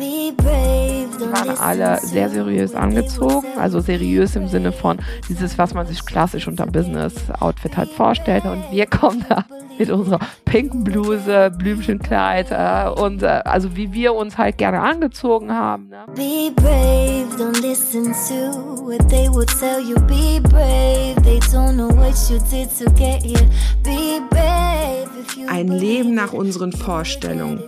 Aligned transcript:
Waren 0.00 1.58
alle 1.58 1.98
sehr 2.00 2.30
seriös 2.30 2.74
angezogen, 2.74 3.46
also 3.58 3.80
seriös 3.80 4.34
im 4.36 4.48
Sinne 4.48 4.72
von 4.72 4.98
dieses, 5.28 5.58
was 5.58 5.74
man 5.74 5.86
sich 5.86 6.04
klassisch 6.04 6.48
unter 6.48 6.66
Business-Outfit 6.66 7.76
halt 7.76 7.90
vorstellt. 7.90 8.44
Und 8.44 8.64
wir 8.70 8.86
kommen 8.86 9.24
da 9.28 9.44
mit 9.80 9.90
unserer 9.90 10.18
pinken 10.44 10.84
Bluse, 10.84 11.50
Blümchenkleid 11.56 12.50
äh, 12.50 13.00
und 13.00 13.22
äh, 13.22 13.40
also 13.44 13.76
wie 13.76 13.92
wir 13.94 14.14
uns 14.14 14.36
halt 14.36 14.58
gerne 14.58 14.80
angezogen 14.80 15.52
haben. 15.52 15.88
Ne? 15.88 16.04
Be 16.14 16.52
brave, 16.54 17.26
don't 17.38 17.60
listen 17.62 18.12
to 18.12 18.84
what 18.84 19.08
they 19.08 19.28
would 19.30 19.48
tell 19.48 19.80
you. 19.80 19.94
Be 20.06 20.38
brave, 20.42 21.16
they 21.22 21.38
don't 21.50 21.72
know 21.72 21.88
what 21.96 22.14
you 22.28 22.38
did 22.50 22.68
to 22.78 22.84
get 22.92 23.22
here. 23.22 23.48
Be 23.82 24.20
brave. 24.28 25.08
Ein 25.48 25.68
Leben 25.68 26.14
nach 26.14 26.34
unseren 26.34 26.72
Vorstellungen. 26.72 27.62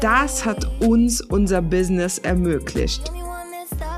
Das 0.00 0.44
hat 0.44 0.68
uns 0.80 1.20
unser 1.20 1.62
Business 1.62 2.18
ermöglicht. 2.18 3.12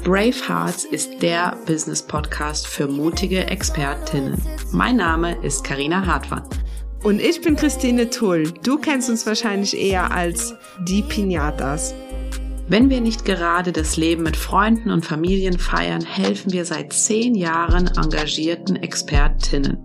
Brave 0.05 0.35
Hearts 0.47 0.85
ist 0.85 1.23
der 1.23 1.57
Business 1.67 2.03
Podcast 2.03 2.67
für 2.67 2.87
mutige 2.87 3.47
Expertinnen. 3.47 4.41
Mein 4.71 4.97
Name 4.97 5.37
ist 5.43 5.65
Karina 5.65 6.05
Hartmann. 6.05 6.43
Und 7.05 7.21
ich 7.21 7.41
bin 7.41 7.57
Christine 7.57 8.11
Tull. 8.11 8.53
Du 8.65 8.79
kennst 8.79 9.09
uns 9.09 9.25
wahrscheinlich 9.27 9.79
eher 9.79 10.11
als 10.11 10.55
die 10.87 11.03
Pinatas. 11.03 11.95
Wenn 12.67 12.91
wir 12.91 13.01
nicht 13.01 13.25
gerade 13.25 13.73
das 13.73 13.97
Leben 13.97 14.25
mit 14.25 14.37
Freunden 14.37 14.91
und 14.91 15.07
Familien 15.07 15.59
feiern, 15.59 16.05
helfen 16.05 16.53
wir 16.53 16.65
seit 16.65 16.93
zehn 16.93 17.35
Jahren 17.35 17.87
engagierten 17.87 18.77
Expertinnen. 18.77 19.79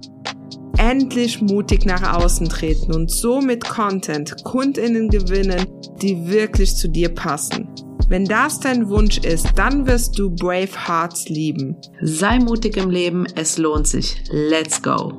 Endlich 0.78 1.40
mutig 1.40 1.86
nach 1.86 2.18
außen 2.18 2.50
treten 2.50 2.94
und 2.94 3.10
so 3.10 3.40
mit 3.40 3.64
Content 3.64 4.44
Kundinnen 4.44 5.08
gewinnen, 5.08 5.66
die 6.02 6.28
wirklich 6.28 6.76
zu 6.76 6.90
dir 6.90 7.10
passen. 7.10 7.70
Wenn 8.10 8.26
das 8.26 8.60
dein 8.60 8.90
Wunsch 8.90 9.20
ist, 9.20 9.48
dann 9.56 9.88
wirst 9.88 10.20
du 10.20 10.30
Brave 10.30 10.88
Hearts 10.88 11.30
lieben. 11.30 11.78
Sei 12.02 12.40
mutig 12.40 12.76
im 12.76 12.90
Leben, 12.90 13.26
es 13.36 13.58
lohnt 13.58 13.88
sich. 13.88 14.22
Let's 14.30 14.82
go! 14.82 15.18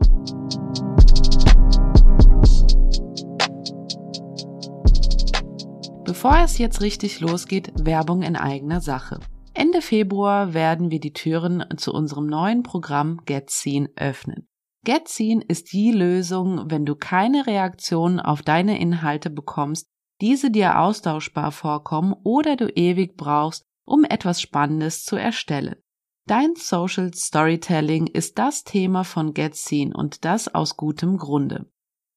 Bevor 6.14 6.38
es 6.44 6.58
jetzt 6.58 6.80
richtig 6.80 7.18
losgeht, 7.18 7.72
Werbung 7.74 8.22
in 8.22 8.36
eigener 8.36 8.80
Sache. 8.80 9.18
Ende 9.52 9.82
Februar 9.82 10.54
werden 10.54 10.92
wir 10.92 11.00
die 11.00 11.12
Türen 11.12 11.64
zu 11.76 11.92
unserem 11.92 12.26
neuen 12.26 12.62
Programm 12.62 13.22
Get 13.24 13.50
Seen 13.50 13.88
öffnen. 13.96 14.46
Get 14.84 15.08
Seen 15.08 15.40
ist 15.40 15.72
die 15.72 15.90
Lösung, 15.90 16.70
wenn 16.70 16.86
du 16.86 16.94
keine 16.94 17.48
Reaktion 17.48 18.20
auf 18.20 18.42
deine 18.42 18.78
Inhalte 18.78 19.28
bekommst, 19.28 19.88
diese 20.20 20.52
dir 20.52 20.78
austauschbar 20.78 21.50
vorkommen 21.50 22.14
oder 22.22 22.54
du 22.54 22.68
ewig 22.68 23.16
brauchst, 23.16 23.64
um 23.84 24.04
etwas 24.04 24.40
Spannendes 24.40 25.04
zu 25.04 25.16
erstellen. 25.16 25.82
Dein 26.28 26.54
Social 26.54 27.12
Storytelling 27.12 28.06
ist 28.06 28.38
das 28.38 28.62
Thema 28.62 29.02
von 29.02 29.34
Get 29.34 29.56
Seen 29.56 29.92
und 29.92 30.24
das 30.24 30.54
aus 30.54 30.76
gutem 30.76 31.18
Grunde. 31.18 31.66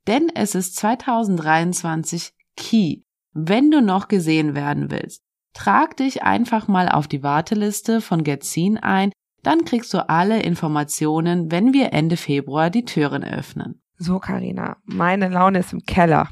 Denn 0.05 0.29
es 0.35 0.53
ist 0.53 0.75
2023 0.75 2.33
Key 2.55 3.06
wenn 3.33 3.71
du 3.71 3.81
noch 3.81 4.07
gesehen 4.07 4.55
werden 4.55 4.91
willst, 4.91 5.23
trag 5.53 5.97
dich 5.97 6.23
einfach 6.23 6.67
mal 6.67 6.89
auf 6.89 7.07
die 7.07 7.23
Warteliste 7.23 8.01
von 8.01 8.23
Getzin 8.23 8.77
ein, 8.77 9.11
dann 9.43 9.65
kriegst 9.65 9.93
du 9.93 10.07
alle 10.09 10.41
Informationen, 10.41 11.51
wenn 11.51 11.73
wir 11.73 11.93
Ende 11.93 12.17
Februar 12.17 12.69
die 12.69 12.85
Türen 12.85 13.23
öffnen. 13.23 13.81
So, 13.97 14.19
Karina, 14.19 14.77
meine 14.85 15.29
Laune 15.29 15.59
ist 15.59 15.73
im 15.73 15.83
Keller. 15.83 16.29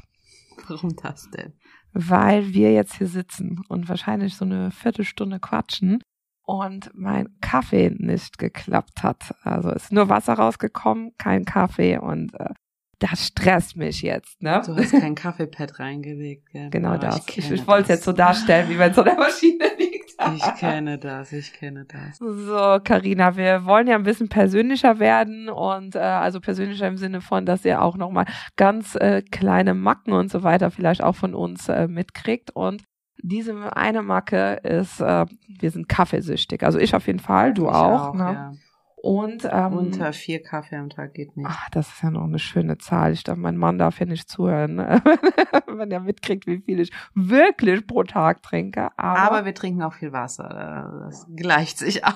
Warum 0.68 0.94
das 0.96 1.28
denn? 1.30 1.54
Weil 1.92 2.52
wir 2.52 2.72
jetzt 2.72 2.96
hier 2.96 3.06
sitzen 3.06 3.60
und 3.68 3.88
wahrscheinlich 3.88 4.36
so 4.36 4.44
eine 4.44 4.70
Viertelstunde 4.70 5.40
quatschen 5.40 6.00
und 6.42 6.90
mein 6.94 7.28
Kaffee 7.40 7.90
nicht 7.96 8.38
geklappt 8.38 9.02
hat. 9.02 9.34
Also 9.42 9.70
ist 9.70 9.92
nur 9.92 10.08
Wasser 10.08 10.34
rausgekommen, 10.34 11.12
kein 11.18 11.44
Kaffee 11.44 11.98
und 11.98 12.34
äh, 12.34 12.50
das 12.98 13.26
stresst 13.26 13.76
mich 13.76 14.00
jetzt, 14.02 14.42
ne? 14.42 14.62
Du 14.64 14.74
hast 14.74 14.92
kein 14.92 15.14
Kaffeepad 15.14 15.78
reingelegt, 15.78 16.50
gell? 16.50 16.70
Genau 16.70 16.90
Aber 16.90 16.98
das. 16.98 17.28
Ich, 17.28 17.50
ich 17.50 17.66
wollte 17.66 17.82
es 17.84 17.88
jetzt 17.88 18.04
so 18.04 18.12
darstellen, 18.12 18.70
wie 18.70 18.78
wenn 18.78 18.90
es 18.90 18.96
so 18.96 19.02
der 19.02 19.16
Maschine 19.16 19.64
liegt. 19.78 20.14
ich 20.34 20.54
kenne 20.54 20.98
das, 20.98 21.32
ich 21.32 21.52
kenne 21.52 21.84
das. 21.84 22.16
So, 22.18 22.78
Karina, 22.82 23.36
wir 23.36 23.66
wollen 23.66 23.86
ja 23.86 23.96
ein 23.96 24.02
bisschen 24.02 24.28
persönlicher 24.28 24.98
werden 24.98 25.50
und 25.50 25.94
äh, 25.94 25.98
also 25.98 26.40
persönlicher 26.40 26.88
im 26.88 26.96
Sinne 26.96 27.20
von, 27.20 27.44
dass 27.44 27.64
ihr 27.64 27.82
auch 27.82 27.96
nochmal 27.96 28.24
ganz 28.56 28.94
äh, 28.94 29.22
kleine 29.22 29.74
Macken 29.74 30.12
und 30.12 30.30
so 30.30 30.42
weiter 30.42 30.70
vielleicht 30.70 31.02
auch 31.02 31.16
von 31.16 31.34
uns 31.34 31.68
äh, 31.68 31.88
mitkriegt 31.88 32.50
und 32.50 32.82
diese 33.22 33.76
eine 33.76 34.02
Macke 34.02 34.60
ist, 34.62 35.00
äh, 35.00 35.26
wir 35.48 35.70
sind 35.70 35.88
kaffeesüchtig. 35.88 36.62
Also 36.62 36.78
ich 36.78 36.94
auf 36.94 37.06
jeden 37.06 37.18
Fall, 37.18 37.54
du 37.54 37.64
ich 37.64 37.74
auch. 37.74 38.08
auch 38.08 38.14
ne? 38.14 38.22
ja. 38.22 38.52
Und 38.98 39.46
ähm, 39.50 39.74
unter 39.74 40.12
vier 40.12 40.42
Kaffee 40.42 40.76
am 40.76 40.88
Tag 40.88 41.14
geht 41.14 41.36
nicht. 41.36 41.46
Ach, 41.48 41.68
das 41.70 41.88
ist 41.88 42.02
ja 42.02 42.10
noch 42.10 42.24
eine 42.24 42.38
schöne 42.38 42.78
Zahl. 42.78 43.12
Ich 43.12 43.22
dachte, 43.22 43.38
mein 43.38 43.56
Mann 43.56 43.78
darf 43.78 44.00
ja 44.00 44.06
nicht 44.06 44.28
zuhören, 44.28 44.76
ne? 44.76 45.02
wenn 45.66 45.90
er 45.90 46.00
mitkriegt, 46.00 46.46
wie 46.46 46.58
viel 46.58 46.80
ich 46.80 46.90
wirklich 47.14 47.86
pro 47.86 48.04
Tag 48.04 48.42
trinke. 48.42 48.88
Aber, 48.96 49.20
aber 49.20 49.44
wir 49.44 49.54
trinken 49.54 49.82
auch 49.82 49.92
viel 49.92 50.12
Wasser. 50.12 51.02
Das 51.04 51.26
gleicht 51.36 51.78
sich 51.78 52.04
aus. 52.04 52.14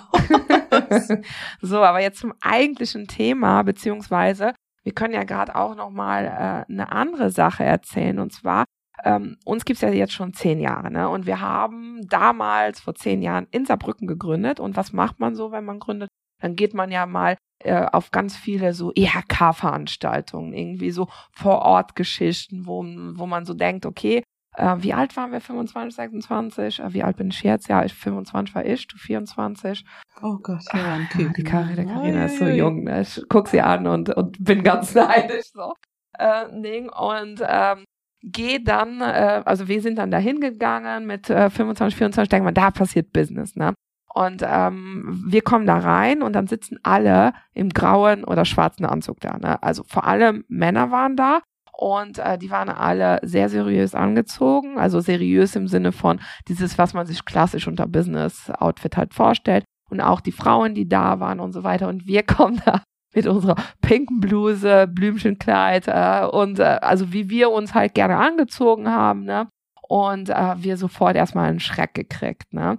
so, 1.61 1.83
aber 1.83 2.01
jetzt 2.01 2.19
zum 2.19 2.33
eigentlichen 2.41 3.07
Thema, 3.07 3.63
beziehungsweise 3.63 4.55
wir 4.83 4.93
können 4.93 5.15
ja 5.15 5.25
gerade 5.25 5.55
auch 5.57 5.77
noch 5.77 5.91
mal 5.91 6.25
äh, 6.25 6.73
eine 6.73 6.91
andere 6.91 7.31
Sache 7.31 7.63
erzählen. 7.63 8.19
Und 8.19 8.33
zwar 8.33 8.65
ähm, 9.05 9.37
uns 9.45 9.65
gibt's 9.65 9.83
ja 9.83 9.91
jetzt 9.91 10.13
schon 10.13 10.33
zehn 10.33 10.61
Jahre, 10.61 10.91
ne? 10.91 11.09
Und 11.09 11.27
wir 11.27 11.41
haben 11.41 12.07
damals 12.09 12.81
vor 12.81 12.95
zehn 12.95 13.23
Jahren 13.23 13.47
in 13.51 13.67
Saarbrücken 13.67 14.07
gegründet. 14.07 14.61
Und 14.61 14.77
was 14.77 14.93
macht 14.93 15.21
man 15.21 15.35
so, 15.35 15.53
wenn 15.53 15.65
man 15.65 15.79
gründet? 15.79 16.09
Dann 16.41 16.57
geht 16.57 16.75
man 16.75 16.91
ja 16.91 17.07
mal 17.07 17.37
äh, 17.61 17.87
auf 17.93 18.11
ganz 18.11 18.37
viele 18.37 18.73
so 18.73 18.93
IHK-Veranstaltungen, 18.95 20.53
irgendwie 20.53 20.91
so 20.91 21.09
Vor-Ort-Geschichten, 21.33 22.67
wo, 22.67 22.83
wo 22.83 23.27
man 23.27 23.45
so 23.45 23.55
denkt, 23.55 23.87
okay, 23.87 24.23
äh, 24.57 24.77
wie 24.79 24.95
alt 24.95 25.17
waren 25.17 25.33
wir? 25.33 25.41
25, 25.41 25.95
26? 25.95 26.81
Äh, 26.81 26.93
wie 26.93 27.03
alt 27.03 27.17
bin 27.17 27.29
ich 27.29 27.43
jetzt? 27.43 27.69
Ja, 27.69 27.85
ich 27.85 27.95
25 27.95 28.55
war 28.55 28.65
ich, 28.65 28.87
du 28.89 28.97
24. 28.97 29.85
Oh 30.23 30.39
Gott, 30.43 30.65
ja, 30.73 30.95
ein 30.95 31.09
Kind. 31.09 31.37
Die 31.37 31.45
Karina, 31.45 31.85
Karina 31.85 32.25
ist 32.25 32.39
so 32.39 32.47
jung, 32.47 32.85
ne? 32.85 33.03
Ich 33.03 33.23
guck 33.29 33.49
sie 33.49 33.61
an 33.61 33.87
und, 33.87 34.11
und 34.11 34.43
bin 34.43 34.63
ganz 34.63 34.95
neidisch, 34.95 35.51
so. 35.53 35.75
Äh, 36.19 36.47
Ding. 36.63 36.89
Und, 36.91 37.43
ähm, 37.47 37.85
gehe 38.23 38.63
dann, 38.63 39.01
äh, 39.01 39.43
also 39.45 39.69
wir 39.69 39.81
sind 39.81 39.97
dann 39.97 40.11
da 40.11 40.19
hingegangen 40.19 41.07
mit 41.07 41.31
äh, 41.31 41.49
25, 41.49 41.97
24, 41.97 42.29
denkt 42.29 42.45
man, 42.45 42.55
da 42.55 42.71
passiert 42.71 43.13
Business, 43.13 43.57
ne? 43.57 43.75
Und 44.13 44.43
ähm, 44.45 45.23
wir 45.27 45.43
kommen 45.43 45.67
da 45.67 45.79
rein 45.79 46.23
und 46.23 46.33
dann 46.33 46.49
sitzen 46.49 46.79
alle 46.83 47.33
im 47.55 47.69
grauen 47.69 48.25
oder 48.25 48.45
schwarzen 48.45 48.85
Anzug 48.85 49.21
da. 49.21 49.39
Ne? 49.39 49.63
Also 49.63 49.85
vor 49.87 50.05
allem 50.05 50.45
Männer 50.49 50.91
waren 50.91 51.17
da 51.17 51.41
und 51.81 52.19
äh, 52.19 52.37
die 52.37 52.51
waren 52.51 52.69
alle 52.69 53.21
sehr 53.23 53.49
seriös 53.49 53.95
angezogen. 53.95 54.79
Also 54.79 55.01
seriös 55.01 55.57
im 55.57 55.69
Sinne 55.69 55.93
von 55.93 56.21
dieses, 56.49 56.77
was 56.77 56.93
man 56.93 57.07
sich 57.07 57.25
klassisch 57.25 57.69
unter 57.69 57.87
Business-Outfit 57.87 58.97
halt 58.97 59.15
vorstellt. 59.15 59.65
Und 59.89 60.01
auch 60.01 60.21
die 60.21 60.33
Frauen, 60.33 60.75
die 60.75 60.89
da 60.89 61.21
waren 61.21 61.41
und 61.41 61.53
so 61.53 61.65
weiter. 61.65 61.89
Und 61.89 62.07
wir 62.07 62.23
kommen 62.27 62.61
da 62.65 62.83
mit 63.15 63.27
unserer 63.27 63.57
pinken 63.81 64.21
Bluse, 64.21 64.87
Blümchenkleid 64.89 65.89
äh, 65.89 66.27
und 66.31 66.59
äh, 66.59 66.79
also 66.83 67.13
wie 67.13 67.29
wir 67.31 67.51
uns 67.51 67.75
halt 67.75 67.95
gerne 67.95 68.19
angezogen 68.19 68.89
haben. 68.89 69.25
Ne? 69.25 69.49
Und 69.89 70.31
äh, 70.31 70.55
wir 70.59 70.77
sofort 70.77 71.17
erstmal 71.17 71.49
einen 71.49 71.61
Schreck 71.61 71.95
gekriegt. 71.95 72.53
Ne? 72.53 72.77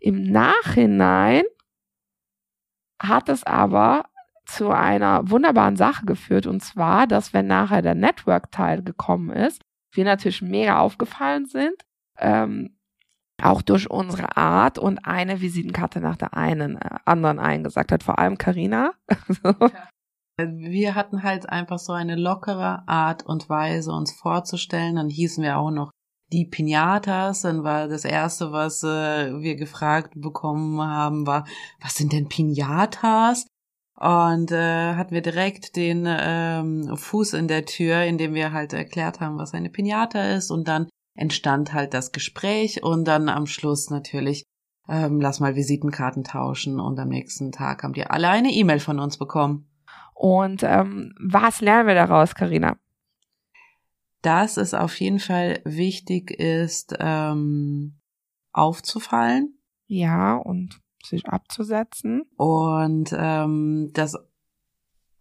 Im 0.00 0.22
Nachhinein 0.22 1.42
hat 3.02 3.28
es 3.28 3.44
aber 3.44 4.04
zu 4.46 4.70
einer 4.70 5.30
wunderbaren 5.30 5.76
Sache 5.76 6.06
geführt 6.06 6.46
und 6.46 6.60
zwar, 6.60 7.06
dass 7.06 7.34
wenn 7.34 7.46
nachher 7.46 7.82
der 7.82 7.94
Network-Teil 7.94 8.82
gekommen 8.82 9.30
ist, 9.30 9.60
wir 9.92 10.04
natürlich 10.04 10.42
mega 10.42 10.78
aufgefallen 10.78 11.46
sind, 11.46 11.74
ähm, 12.18 12.78
auch 13.42 13.62
durch 13.62 13.88
unsere 13.90 14.36
Art 14.36 14.78
und 14.78 15.04
eine 15.04 15.40
Visitenkarte 15.40 16.00
nach 16.00 16.16
der 16.16 16.34
einen 16.34 16.76
äh, 16.76 16.98
anderen 17.04 17.38
eingesagt 17.38 17.92
hat, 17.92 18.02
vor 18.02 18.18
allem 18.18 18.36
Karina. 18.36 18.92
wir 20.38 20.94
hatten 20.94 21.22
halt 21.22 21.48
einfach 21.48 21.78
so 21.78 21.92
eine 21.92 22.16
lockere 22.16 22.82
Art 22.88 23.24
und 23.24 23.48
Weise, 23.48 23.92
uns 23.92 24.12
vorzustellen. 24.12 24.96
Dann 24.96 25.08
hießen 25.08 25.42
wir 25.42 25.58
auch 25.58 25.70
noch 25.70 25.90
die 26.32 26.44
Pinatas, 26.44 27.42
dann 27.42 27.64
war 27.64 27.88
das 27.88 28.04
erste, 28.04 28.52
was 28.52 28.82
äh, 28.82 29.40
wir 29.40 29.56
gefragt 29.56 30.12
bekommen 30.14 30.80
haben, 30.80 31.26
war, 31.26 31.46
was 31.80 31.94
sind 31.94 32.12
denn 32.12 32.28
Pinatas? 32.28 33.46
Und 33.98 34.52
äh, 34.52 34.94
hatten 34.94 35.12
wir 35.12 35.22
direkt 35.22 35.74
den 35.74 36.06
ähm, 36.06 36.96
Fuß 36.96 37.32
in 37.32 37.48
der 37.48 37.64
Tür, 37.64 38.04
in 38.04 38.16
dem 38.16 38.32
wir 38.32 38.52
halt 38.52 38.72
erklärt 38.72 39.20
haben, 39.20 39.38
was 39.38 39.54
eine 39.54 39.70
Pinata 39.70 40.34
ist. 40.34 40.52
Und 40.52 40.68
dann 40.68 40.88
entstand 41.16 41.72
halt 41.72 41.94
das 41.94 42.12
Gespräch 42.12 42.84
und 42.84 43.06
dann 43.06 43.28
am 43.28 43.46
Schluss 43.46 43.90
natürlich, 43.90 44.44
ähm, 44.88 45.20
lass 45.20 45.40
mal 45.40 45.56
Visitenkarten 45.56 46.22
tauschen. 46.22 46.78
Und 46.78 47.00
am 47.00 47.08
nächsten 47.08 47.50
Tag 47.50 47.82
haben 47.82 47.92
die 47.92 48.06
alle 48.06 48.28
eine 48.28 48.52
E-Mail 48.52 48.78
von 48.78 49.00
uns 49.00 49.16
bekommen. 49.18 49.68
Und 50.14 50.62
ähm, 50.62 51.12
was 51.18 51.60
lernen 51.60 51.88
wir 51.88 51.94
daraus, 51.94 52.36
Karina? 52.36 52.76
Dass 54.22 54.56
es 54.56 54.74
auf 54.74 54.98
jeden 55.00 55.20
Fall 55.20 55.60
wichtig 55.64 56.30
ist, 56.30 56.94
ähm, 56.98 58.00
aufzufallen. 58.52 59.58
Ja, 59.86 60.36
und 60.36 60.80
sich 61.04 61.26
abzusetzen. 61.26 62.22
Und 62.36 63.14
ähm, 63.16 63.90
das 63.94 64.16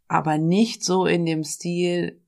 aber 0.08 0.38
nicht 0.38 0.84
so 0.84 1.06
in 1.06 1.26
dem 1.26 1.44
Stil 1.44 2.22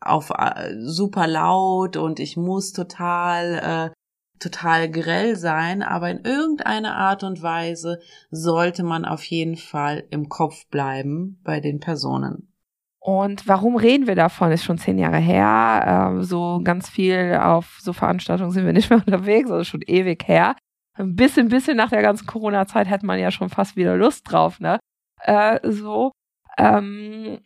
auf 0.00 0.30
äh, 0.30 0.74
super 0.80 1.26
laut 1.26 1.96
und 1.96 2.20
ich 2.20 2.36
muss 2.36 2.72
total 2.72 3.92
äh, 3.92 3.98
total 4.38 4.88
grell 4.88 5.36
sein, 5.36 5.82
aber 5.82 6.10
in 6.10 6.24
irgendeiner 6.24 6.94
Art 6.94 7.24
und 7.24 7.42
Weise 7.42 7.98
sollte 8.30 8.84
man 8.84 9.04
auf 9.04 9.24
jeden 9.24 9.56
Fall 9.56 10.06
im 10.10 10.28
Kopf 10.28 10.68
bleiben 10.68 11.40
bei 11.42 11.58
den 11.60 11.80
Personen. 11.80 12.52
Und 13.00 13.46
warum 13.46 13.76
reden 13.76 14.06
wir 14.06 14.16
davon? 14.16 14.52
Ist 14.52 14.64
schon 14.64 14.78
zehn 14.78 14.98
Jahre 14.98 15.18
her. 15.18 16.10
Ähm, 16.10 16.22
so 16.22 16.60
ganz 16.64 16.88
viel 16.88 17.38
auf 17.40 17.78
so 17.80 17.92
Veranstaltungen 17.92 18.50
sind 18.50 18.66
wir 18.66 18.72
nicht 18.72 18.90
mehr 18.90 18.98
unterwegs, 19.06 19.50
also 19.50 19.64
schon 19.64 19.82
ewig 19.86 20.26
her. 20.26 20.56
Ein 20.94 21.14
bisschen, 21.14 21.48
bisschen 21.48 21.76
nach 21.76 21.90
der 21.90 22.02
ganzen 22.02 22.26
Corona-Zeit 22.26 22.88
hätte 22.88 23.06
man 23.06 23.20
ja 23.20 23.30
schon 23.30 23.50
fast 23.50 23.76
wieder 23.76 23.96
Lust 23.96 24.30
drauf, 24.30 24.58
ne? 24.58 24.80
Äh, 25.22 25.60
so. 25.70 26.12
Ähm, 26.58 27.38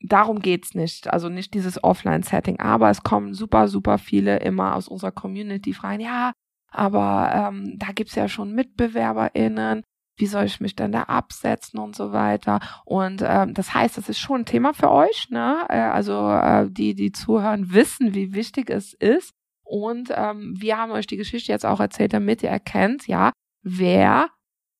darum 0.00 0.40
geht's 0.40 0.74
nicht. 0.74 1.12
Also 1.12 1.28
nicht 1.28 1.54
dieses 1.54 1.82
Offline-Setting. 1.82 2.58
Aber 2.58 2.90
es 2.90 3.02
kommen 3.04 3.34
super, 3.34 3.68
super 3.68 3.98
viele 3.98 4.38
immer 4.38 4.74
aus 4.74 4.88
unserer 4.88 5.12
Community 5.12 5.72
fragen, 5.72 6.00
ja, 6.00 6.32
aber 6.70 7.32
ähm, 7.34 7.78
da 7.78 7.92
gibt's 7.92 8.14
ja 8.14 8.28
schon 8.28 8.52
MitbewerberInnen. 8.54 9.82
Wie 10.18 10.26
soll 10.26 10.44
ich 10.44 10.60
mich 10.60 10.76
denn 10.76 10.92
da 10.92 11.04
absetzen 11.04 11.78
und 11.78 11.96
so 11.96 12.12
weiter? 12.12 12.60
Und 12.84 13.22
ähm, 13.24 13.54
das 13.54 13.72
heißt, 13.72 13.96
das 13.96 14.08
ist 14.08 14.18
schon 14.18 14.42
ein 14.42 14.46
Thema 14.46 14.74
für 14.74 14.90
euch. 14.90 15.28
Ne? 15.30 15.64
Äh, 15.68 15.78
also 15.78 16.30
äh, 16.30 16.68
die, 16.70 16.94
die 16.94 17.12
zuhören, 17.12 17.72
wissen, 17.72 18.14
wie 18.14 18.34
wichtig 18.34 18.68
es 18.68 18.92
ist. 18.94 19.32
Und 19.62 20.12
ähm, 20.14 20.54
wir 20.58 20.78
haben 20.78 20.92
euch 20.92 21.06
die 21.06 21.16
Geschichte 21.16 21.52
jetzt 21.52 21.66
auch 21.66 21.80
erzählt, 21.80 22.12
damit 22.12 22.42
ihr 22.42 22.50
erkennt, 22.50 23.06
ja, 23.06 23.32
wer 23.62 24.28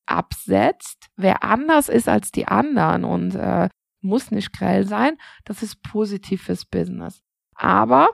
absetzt, 0.06 1.08
wer 1.17 1.44
anders 1.44 1.88
ist 1.88 2.08
als 2.08 2.32
die 2.32 2.49
anderen. 2.49 3.05
Und 3.05 3.35
äh, 3.35 3.69
muss 4.00 4.31
nicht 4.31 4.52
grell 4.52 4.87
sein. 4.87 5.17
Das 5.44 5.62
ist 5.62 5.82
positiv 5.82 6.43
fürs 6.44 6.64
Business. 6.64 7.23
Aber 7.55 8.08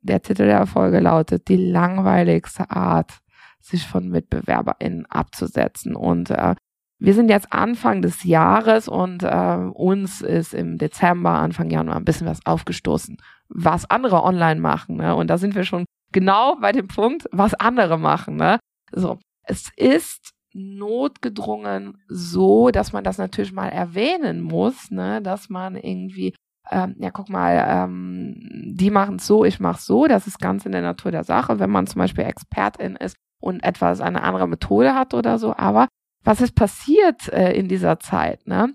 der 0.00 0.20
Titel 0.20 0.46
der 0.46 0.66
Folge 0.66 1.00
lautet 1.00 1.48
die 1.48 1.56
langweiligste 1.56 2.70
Art, 2.70 3.20
sich 3.64 3.86
von 3.86 4.08
MitbewerberInnen 4.08 5.06
abzusetzen. 5.06 5.96
Und 5.96 6.30
äh, 6.30 6.54
wir 6.98 7.14
sind 7.14 7.28
jetzt 7.28 7.52
Anfang 7.52 8.02
des 8.02 8.24
Jahres 8.24 8.88
und 8.88 9.22
äh, 9.22 9.56
uns 9.72 10.20
ist 10.20 10.54
im 10.54 10.78
Dezember, 10.78 11.30
Anfang 11.30 11.70
Januar 11.70 11.96
ein 11.96 12.04
bisschen 12.04 12.26
was 12.26 12.44
aufgestoßen, 12.46 13.16
was 13.48 13.88
andere 13.90 14.22
online 14.22 14.60
machen. 14.60 14.96
Ne? 14.96 15.14
Und 15.14 15.28
da 15.28 15.38
sind 15.38 15.54
wir 15.54 15.64
schon 15.64 15.84
genau 16.12 16.56
bei 16.56 16.72
dem 16.72 16.88
Punkt, 16.88 17.26
was 17.32 17.54
andere 17.54 17.98
machen. 17.98 18.36
Ne? 18.36 18.58
So, 18.92 19.18
es 19.42 19.70
ist 19.76 20.30
notgedrungen 20.54 21.98
so, 22.08 22.70
dass 22.70 22.92
man 22.92 23.02
das 23.02 23.18
natürlich 23.18 23.52
mal 23.52 23.68
erwähnen 23.68 24.40
muss, 24.40 24.90
ne, 24.90 25.20
dass 25.20 25.48
man 25.48 25.74
irgendwie, 25.74 26.34
ähm, 26.70 26.94
ja, 26.98 27.10
guck 27.10 27.28
mal, 27.28 27.64
ähm, 27.68 28.36
die 28.72 28.90
machen 28.90 29.16
es 29.16 29.26
so, 29.26 29.44
ich 29.44 29.58
mache 29.58 29.82
so, 29.82 30.06
das 30.06 30.28
ist 30.28 30.38
ganz 30.38 30.64
in 30.64 30.70
der 30.70 30.82
Natur 30.82 31.10
der 31.10 31.24
Sache, 31.24 31.58
wenn 31.58 31.70
man 31.70 31.88
zum 31.88 31.98
Beispiel 31.98 32.24
Expertin 32.24 32.94
ist 32.94 33.16
und 33.44 33.62
etwas 33.62 34.00
eine 34.00 34.22
andere 34.22 34.48
Methode 34.48 34.94
hat 34.94 35.12
oder 35.14 35.38
so. 35.38 35.54
Aber 35.54 35.88
was 36.24 36.40
ist 36.40 36.54
passiert 36.54 37.28
äh, 37.28 37.52
in 37.52 37.68
dieser 37.68 38.00
Zeit? 38.00 38.46
Ne? 38.46 38.72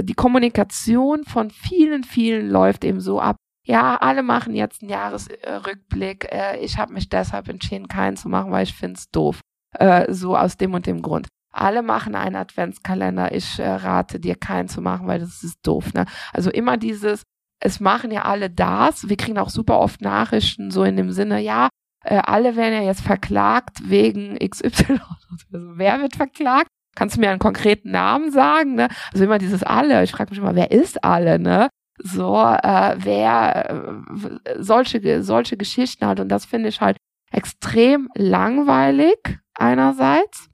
Die 0.00 0.14
Kommunikation 0.14 1.24
von 1.24 1.50
vielen, 1.50 2.02
vielen 2.04 2.48
läuft 2.48 2.84
eben 2.84 3.00
so 3.00 3.20
ab. 3.20 3.36
Ja, 3.66 3.96
alle 3.96 4.22
machen 4.22 4.54
jetzt 4.54 4.82
einen 4.82 4.90
Jahresrückblick. 4.90 6.32
Äh, 6.32 6.56
ich 6.60 6.78
habe 6.78 6.94
mich 6.94 7.10
deshalb 7.10 7.48
entschieden, 7.48 7.86
keinen 7.86 8.16
zu 8.16 8.30
machen, 8.30 8.50
weil 8.50 8.62
ich 8.62 8.74
finde 8.74 8.94
es 8.94 9.10
doof. 9.10 9.40
Äh, 9.78 10.12
so 10.12 10.36
aus 10.36 10.56
dem 10.56 10.72
und 10.72 10.86
dem 10.86 11.02
Grund. 11.02 11.28
Alle 11.52 11.82
machen 11.82 12.14
einen 12.14 12.36
Adventskalender. 12.36 13.34
Ich 13.34 13.58
äh, 13.58 13.68
rate 13.68 14.20
dir 14.20 14.36
keinen 14.36 14.68
zu 14.68 14.80
machen, 14.80 15.06
weil 15.06 15.20
das 15.20 15.44
ist 15.44 15.58
doof. 15.66 15.92
Ne? 15.92 16.06
Also 16.32 16.50
immer 16.50 16.78
dieses, 16.78 17.24
es 17.60 17.78
machen 17.78 18.10
ja 18.10 18.22
alle 18.22 18.48
das. 18.48 19.10
Wir 19.10 19.18
kriegen 19.18 19.36
auch 19.36 19.50
super 19.50 19.78
oft 19.78 20.00
Nachrichten 20.00 20.70
so 20.70 20.82
in 20.84 20.96
dem 20.96 21.12
Sinne, 21.12 21.40
ja, 21.40 21.68
äh, 22.10 22.22
alle 22.24 22.56
werden 22.56 22.74
ja 22.74 22.82
jetzt 22.82 23.02
verklagt 23.02 23.88
wegen 23.88 24.38
XY. 24.38 25.00
Also 25.30 25.44
wer 25.76 26.00
wird 26.00 26.16
verklagt? 26.16 26.68
Kannst 26.96 27.16
du 27.16 27.20
mir 27.20 27.30
einen 27.30 27.38
konkreten 27.38 27.90
Namen 27.90 28.32
sagen? 28.32 28.74
Ne? 28.74 28.88
Also 29.12 29.24
immer 29.24 29.38
dieses 29.38 29.62
alle. 29.62 30.02
Ich 30.02 30.10
frage 30.10 30.30
mich 30.30 30.38
immer, 30.38 30.54
wer 30.54 30.70
ist 30.72 31.04
alle? 31.04 31.38
Ne? 31.38 31.68
So, 32.02 32.34
äh, 32.34 32.96
wer 32.98 33.70
äh, 33.70 34.56
solche 34.58 35.22
solche 35.22 35.56
Geschichten 35.56 36.06
halt 36.06 36.18
und 36.18 36.28
das 36.28 36.44
finde 36.44 36.70
ich 36.70 36.80
halt 36.80 36.96
extrem 37.30 38.08
langweilig 38.14 39.38
einerseits. 39.54 40.48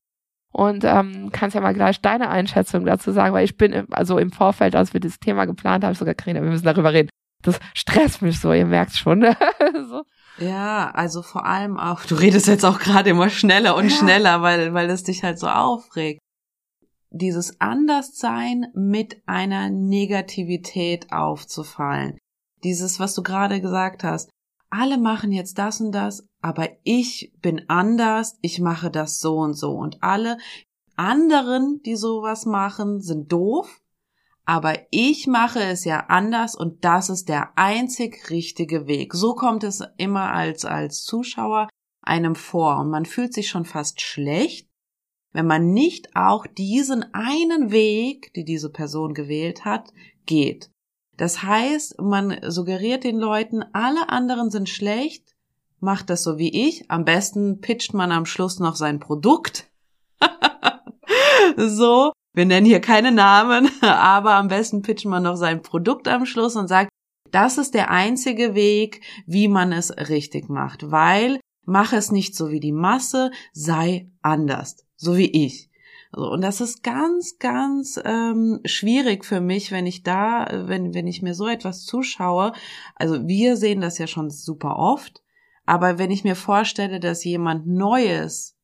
Und 0.53 0.85
ähm, 0.85 1.31
kannst 1.33 1.55
ja 1.57 1.61
mal 1.61 1.75
gleich 1.75 2.00
deine 2.00 2.31
Einschätzung 2.31 2.85
dazu 2.85 3.11
sagen, 3.11 3.35
weil 3.35 3.45
ich 3.45 3.57
bin 3.57 3.73
im, 3.73 3.87
also 3.91 4.19
im 4.19 4.31
Vorfeld, 4.31 4.77
als 4.77 4.93
wir 4.93 5.00
das 5.00 5.19
Thema 5.19 5.47
geplant 5.47 5.83
haben, 5.83 5.95
sogar 5.95 6.15
Karina, 6.15 6.43
wir 6.43 6.50
müssen 6.50 6.65
darüber 6.65 6.93
reden. 6.93 7.09
Das 7.43 7.59
stresst 7.75 8.23
mich 8.23 8.39
so, 8.39 8.53
ihr 8.53 8.65
merkt 8.65 8.97
schon. 8.97 9.23
so. 9.89 10.05
Ja, 10.39 10.91
also 10.91 11.23
vor 11.23 11.47
allem 11.47 11.79
auch, 11.79 12.05
du 12.05 12.17
redest 12.17 12.49
jetzt 12.49 12.65
auch 12.65 12.79
gerade 12.79 13.11
immer 13.11 13.31
schneller 13.31 13.77
und 13.77 13.91
ja. 13.91 13.97
schneller, 13.97 14.43
weil, 14.43 14.75
weil 14.75 14.91
es 14.91 15.05
dich 15.05 15.23
halt 15.23 15.39
so 15.39 15.49
aufregt. 15.49 16.21
Dieses 17.11 17.61
Anderssein 17.61 18.67
mit 18.75 19.23
einer 19.27 19.71
Negativität 19.71 21.13
aufzufallen. 21.13 22.19
Dieses, 22.65 22.99
was 22.99 23.15
du 23.15 23.23
gerade 23.23 23.61
gesagt 23.61 24.03
hast. 24.03 24.31
Alle 24.71 24.99
machen 24.99 25.31
jetzt 25.31 25.59
das 25.59 25.81
und 25.81 25.93
das, 25.93 26.27
aber 26.41 26.69
ich 26.83 27.33
bin 27.41 27.69
anders, 27.69 28.37
ich 28.43 28.61
mache 28.61 28.91
das 28.91 29.21
so 29.21 29.37
und 29.37 29.55
so. 29.55 29.71
Und 29.71 30.03
alle 30.03 30.37
anderen, 30.97 31.81
die 31.85 31.95
sowas 31.95 32.45
machen, 32.45 33.01
sind 33.01 33.31
doof, 33.31 33.81
aber 34.44 34.75
ich 34.91 35.26
mache 35.26 35.62
es 35.62 35.85
ja 35.85 36.06
anders 36.08 36.55
und 36.55 36.85
das 36.85 37.08
ist 37.08 37.29
der 37.29 37.56
einzig 37.56 38.31
richtige 38.31 38.87
Weg. 38.87 39.14
So 39.14 39.35
kommt 39.35 39.64
es 39.64 39.82
immer 39.96 40.32
als, 40.32 40.64
als 40.64 41.02
Zuschauer 41.05 41.69
einem 42.02 42.35
vor 42.35 42.79
und 42.79 42.91
man 42.91 43.06
fühlt 43.06 43.32
sich 43.32 43.49
schon 43.49 43.64
fast 43.64 44.00
schlecht, 44.00 44.69
wenn 45.32 45.46
man 45.46 45.73
nicht 45.73 46.14
auch 46.14 46.46
diesen 46.46 47.12
einen 47.14 47.73
Weg, 47.73 48.32
die 48.35 48.44
diese 48.44 48.70
Person 48.70 49.14
gewählt 49.14 49.64
hat, 49.64 49.93
geht. 50.26 50.70
Das 51.17 51.43
heißt, 51.43 52.00
man 52.00 52.38
suggeriert 52.43 53.05
den 53.05 53.19
Leuten, 53.19 53.64
alle 53.73 54.08
anderen 54.08 54.50
sind 54.50 54.69
schlecht, 54.69 55.35
macht 55.81 56.11
das 56.11 56.23
so 56.23 56.38
wie 56.38 56.69
ich. 56.69 56.90
Am 56.90 57.05
besten 57.05 57.61
pitcht 57.61 57.94
man 57.94 58.12
am 58.12 58.26
Schluss 58.26 58.58
noch 58.58 58.76
sein 58.76 59.00
Produkt. 59.00 59.70
so, 61.57 62.12
wir 62.35 62.45
nennen 62.45 62.67
hier 62.67 62.81
keine 62.81 63.12
Namen, 63.12 63.71
aber 63.81 64.35
am 64.35 64.49
besten 64.49 64.83
pitcht 64.83 65.07
man 65.07 65.23
noch 65.23 65.37
sein 65.37 65.62
Produkt 65.62 66.09
am 66.09 66.26
Schluss 66.26 66.57
und 66.57 66.69
sagt, 66.69 66.91
das 67.31 67.59
ist 67.59 67.75
der 67.75 67.91
einzige 67.91 68.55
Weg, 68.55 69.00
wie 69.26 69.49
man 69.49 69.73
es 69.73 69.91
richtig 70.09 70.49
macht, 70.49 70.91
weil 70.91 71.41
mach 71.64 71.93
es 71.93 72.12
nicht 72.12 72.37
so 72.37 72.50
wie 72.50 72.61
die 72.61 72.73
Masse, 72.73 73.31
sei 73.53 74.11
anders, 74.23 74.85
so 74.97 75.17
wie 75.17 75.31
ich. 75.31 75.71
und 76.12 76.43
das 76.43 76.61
ist 76.61 76.83
ganz, 76.83 77.38
ganz 77.38 78.00
ähm, 78.05 78.61
schwierig 78.64 79.25
für 79.25 79.41
mich, 79.41 79.73
wenn 79.73 79.87
ich 79.87 80.03
da, 80.03 80.47
wenn, 80.69 80.95
wenn 80.95 81.07
ich 81.07 81.23
mir 81.23 81.35
so 81.35 81.49
etwas 81.49 81.85
zuschaue. 81.85 82.53
Also 82.95 83.26
wir 83.26 83.57
sehen 83.57 83.81
das 83.81 83.99
ja 83.99 84.07
schon 84.07 84.31
super 84.31 84.76
oft, 84.76 85.23
aber 85.67 85.99
wenn 85.99 86.11
ich 86.11 86.25
mir 86.25 86.37
vorstelle, 86.37 87.00
dass 87.00 87.25
jemand 87.25 87.67
Neues 87.67 88.57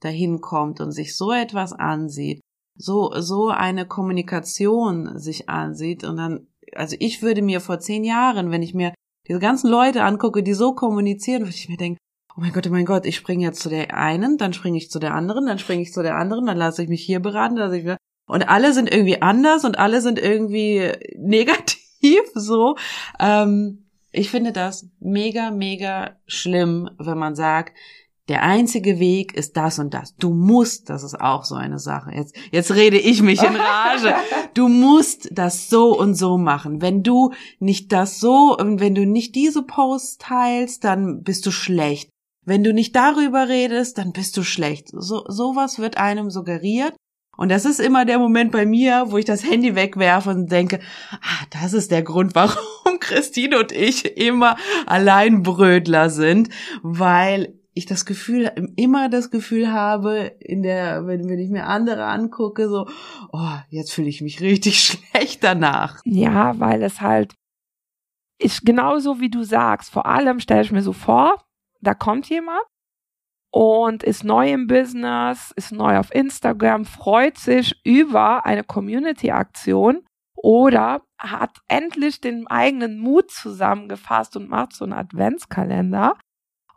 dahin 0.00 0.40
kommt 0.40 0.80
und 0.80 0.92
sich 0.92 1.16
so 1.16 1.32
etwas 1.32 1.72
ansieht, 1.72 2.40
so, 2.74 3.12
so 3.20 3.48
eine 3.48 3.86
Kommunikation 3.86 5.18
sich 5.18 5.48
ansieht 5.48 6.04
und 6.04 6.16
dann, 6.16 6.46
also 6.74 6.96
ich 6.98 7.22
würde 7.22 7.42
mir 7.42 7.60
vor 7.60 7.78
zehn 7.78 8.04
Jahren, 8.04 8.50
wenn 8.50 8.62
ich 8.62 8.74
mir 8.74 8.92
diese 9.28 9.38
ganzen 9.38 9.70
Leute 9.70 10.02
angucke, 10.02 10.42
die 10.42 10.54
so 10.54 10.74
kommunizieren, 10.74 11.42
würde 11.42 11.54
ich 11.54 11.68
mir 11.68 11.76
denken, 11.76 11.98
oh 12.36 12.40
mein 12.40 12.52
Gott, 12.52 12.66
oh 12.66 12.70
mein 12.70 12.86
Gott, 12.86 13.06
ich 13.06 13.16
springe 13.16 13.44
jetzt 13.44 13.60
zu 13.60 13.68
der 13.68 13.96
einen, 13.96 14.38
dann 14.38 14.52
springe 14.52 14.78
ich 14.78 14.90
zu 14.90 14.98
der 14.98 15.14
anderen, 15.14 15.46
dann 15.46 15.58
springe 15.58 15.82
ich 15.82 15.92
zu 15.92 16.02
der 16.02 16.16
anderen, 16.16 16.46
dann 16.46 16.56
lasse 16.56 16.82
ich 16.82 16.88
mich 16.88 17.02
hier 17.04 17.20
beraten, 17.20 17.56
lasse 17.56 17.78
ich 17.78 17.84
mir, 17.84 17.98
und 18.26 18.48
alle 18.48 18.72
sind 18.72 18.90
irgendwie 18.90 19.20
anders 19.20 19.64
und 19.64 19.78
alle 19.78 20.00
sind 20.00 20.18
irgendwie 20.18 20.90
negativ 21.16 22.22
so. 22.34 22.76
Ähm, 23.20 23.90
ich 24.10 24.30
finde 24.30 24.52
das 24.52 24.88
mega, 25.00 25.50
mega 25.50 26.16
schlimm, 26.26 26.90
wenn 26.98 27.18
man 27.18 27.34
sagt, 27.34 27.76
der 28.28 28.42
einzige 28.42 29.00
Weg 29.00 29.34
ist 29.34 29.56
das 29.56 29.78
und 29.78 29.94
das. 29.94 30.14
Du 30.16 30.30
musst, 30.32 30.90
das 30.90 31.02
ist 31.02 31.20
auch 31.20 31.44
so 31.44 31.56
eine 31.56 31.78
Sache. 31.78 32.12
Jetzt, 32.14 32.36
jetzt 32.52 32.72
rede 32.72 32.98
ich 32.98 33.22
mich 33.22 33.42
in 33.42 33.56
Rage. 33.56 34.14
Du 34.54 34.68
musst 34.68 35.30
das 35.32 35.70
so 35.70 35.98
und 35.98 36.14
so 36.14 36.36
machen. 36.36 36.82
Wenn 36.82 37.02
du 37.02 37.32
nicht 37.58 37.90
das 37.90 38.20
so, 38.20 38.58
wenn 38.60 38.94
du 38.94 39.06
nicht 39.06 39.34
diese 39.34 39.62
Posts 39.62 40.18
teilst, 40.18 40.84
dann 40.84 41.22
bist 41.22 41.46
du 41.46 41.50
schlecht. 41.50 42.10
Wenn 42.44 42.62
du 42.62 42.74
nicht 42.74 42.94
darüber 42.94 43.48
redest, 43.48 43.96
dann 43.96 44.12
bist 44.12 44.36
du 44.36 44.42
schlecht. 44.42 44.88
So, 44.92 45.24
sowas 45.26 45.78
wird 45.78 45.96
einem 45.96 46.28
suggeriert. 46.28 46.94
Und 47.36 47.48
das 47.50 47.64
ist 47.64 47.80
immer 47.80 48.04
der 48.04 48.18
Moment 48.18 48.52
bei 48.52 48.66
mir, 48.66 49.06
wo 49.08 49.16
ich 49.16 49.24
das 49.24 49.42
Handy 49.42 49.74
wegwerfe 49.74 50.30
und 50.30 50.52
denke, 50.52 50.80
ah, 51.12 51.46
das 51.48 51.72
ist 51.72 51.90
der 51.90 52.02
Grund, 52.02 52.34
warum 52.34 53.00
Christine 53.00 53.58
und 53.58 53.72
ich 53.72 54.18
immer 54.18 54.56
Alleinbrödler 54.86 56.10
sind, 56.10 56.50
weil 56.82 57.54
ich 57.74 57.86
das 57.86 58.04
Gefühl, 58.04 58.52
immer 58.76 59.08
das 59.08 59.30
Gefühl 59.30 59.72
habe, 59.72 60.32
in 60.40 60.62
der, 60.62 61.06
wenn, 61.06 61.28
wenn 61.28 61.38
ich 61.38 61.50
mir 61.50 61.66
andere 61.66 62.04
angucke, 62.04 62.68
so, 62.68 62.88
oh, 63.32 63.56
jetzt 63.70 63.92
fühle 63.92 64.08
ich 64.08 64.20
mich 64.20 64.40
richtig 64.40 64.80
schlecht 64.84 65.42
danach. 65.42 66.00
Ja, 66.04 66.58
weil 66.60 66.82
es 66.82 67.00
halt 67.00 67.34
ist 68.38 68.64
genauso 68.64 69.20
wie 69.20 69.30
du 69.30 69.44
sagst. 69.44 69.90
Vor 69.90 70.06
allem 70.06 70.40
stelle 70.40 70.62
ich 70.62 70.72
mir 70.72 70.82
so 70.82 70.92
vor, 70.92 71.44
da 71.80 71.94
kommt 71.94 72.28
jemand 72.28 72.62
und 73.52 74.02
ist 74.02 74.24
neu 74.24 74.52
im 74.52 74.66
Business, 74.66 75.52
ist 75.56 75.72
neu 75.72 75.98
auf 75.98 76.14
Instagram, 76.14 76.84
freut 76.84 77.38
sich 77.38 77.80
über 77.84 78.44
eine 78.46 78.64
Community-Aktion 78.64 80.04
oder 80.34 81.02
hat 81.18 81.58
endlich 81.68 82.20
den 82.20 82.46
eigenen 82.48 82.98
Mut 82.98 83.30
zusammengefasst 83.30 84.36
und 84.36 84.48
macht 84.48 84.72
so 84.74 84.84
einen 84.84 84.94
Adventskalender. 84.94 86.18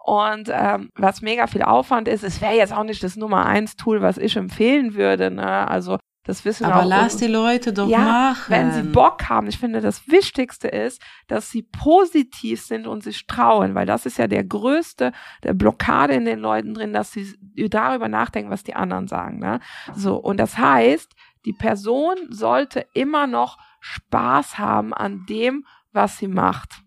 Und 0.05 0.51
ähm, 0.53 0.91
was 0.95 1.23
mega 1.23 1.47
viel 1.47 1.63
Aufwand 1.63 2.07
ist, 2.07 2.23
es 2.23 2.39
wäre 2.39 2.53
jetzt 2.53 2.71
auch 2.71 2.83
nicht 2.83 3.01
das 3.01 3.15
Nummer 3.15 3.47
eins 3.47 3.75
Tool, 3.75 4.03
was 4.03 4.19
ich 4.19 4.35
empfehlen 4.35 4.93
würde. 4.93 5.31
Ne? 5.31 5.67
Also 5.67 5.97
das 6.25 6.45
wissen 6.45 6.65
Aber 6.65 6.83
auch. 6.83 6.85
lass 6.85 7.17
die 7.17 7.25
Leute 7.25 7.73
doch 7.73 7.87
ja, 7.87 7.97
machen. 7.97 8.51
Wenn 8.51 8.71
sie 8.71 8.83
Bock 8.83 9.29
haben. 9.29 9.47
Ich 9.47 9.57
finde, 9.57 9.81
das 9.81 10.07
Wichtigste 10.07 10.67
ist, 10.67 11.01
dass 11.27 11.49
sie 11.49 11.63
positiv 11.63 12.61
sind 12.61 12.85
und 12.85 13.01
sich 13.01 13.25
trauen, 13.25 13.73
weil 13.73 13.87
das 13.87 14.05
ist 14.05 14.19
ja 14.19 14.27
der 14.27 14.43
größte, 14.43 15.11
der 15.41 15.53
Blockade 15.55 16.13
in 16.13 16.25
den 16.25 16.39
Leuten 16.39 16.75
drin, 16.75 16.93
dass 16.93 17.11
sie 17.11 17.35
darüber 17.69 18.07
nachdenken, 18.07 18.51
was 18.51 18.63
die 18.63 18.75
anderen 18.75 19.07
sagen. 19.07 19.39
Ne? 19.39 19.59
So. 19.95 20.17
Und 20.17 20.37
das 20.37 20.55
heißt, 20.55 21.15
die 21.45 21.53
Person 21.53 22.15
sollte 22.29 22.85
immer 22.93 23.25
noch 23.25 23.57
Spaß 23.79 24.59
haben 24.59 24.93
an 24.93 25.25
dem, 25.27 25.65
was 25.93 26.19
sie 26.19 26.27
macht. 26.27 26.84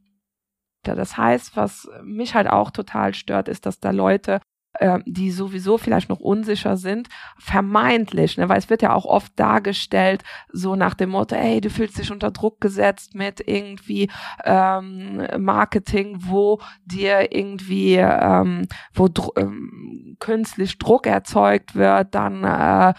Das 0.95 1.17
heißt, 1.17 1.57
was 1.57 1.89
mich 2.03 2.35
halt 2.35 2.49
auch 2.49 2.71
total 2.71 3.15
stört, 3.15 3.49
ist, 3.49 3.67
dass 3.67 3.81
da 3.81 3.91
Leute 3.91 4.41
äh, 4.79 4.99
die 5.07 5.31
sowieso 5.31 5.79
vielleicht 5.79 6.09
noch 6.09 6.21
unsicher 6.21 6.77
sind, 6.77 7.09
vermeintlich, 7.39 8.37
ne, 8.37 8.49
weil 8.49 8.59
es 8.59 8.71
wird 8.71 8.83
ja 8.83 8.95
auch 8.95 9.05
oft 9.05 9.33
dargestellt, 9.37 10.23
so 10.53 10.77
nach 10.77 10.95
dem 10.95 11.11
Motto, 11.11 11.37
hey, 11.37 11.61
du 11.61 11.71
fühlst 11.71 11.99
dich 11.99 12.11
unter 12.11 12.31
Druck 12.31 12.61
gesetzt 12.61 13.15
mit 13.15 13.43
irgendwie 13.47 14.11
ähm, 14.45 15.27
Marketing, 15.39 16.19
wo 16.21 16.61
dir 16.85 17.33
irgendwie, 17.35 17.97
ähm, 17.97 18.67
wo 18.95 19.09
ähm, 19.37 20.17
künstlich 20.21 20.79
Druck 20.79 21.07
erzeugt 21.07 21.75
wird, 21.75 22.15
dann, 22.15 22.45
äh, 22.45 22.95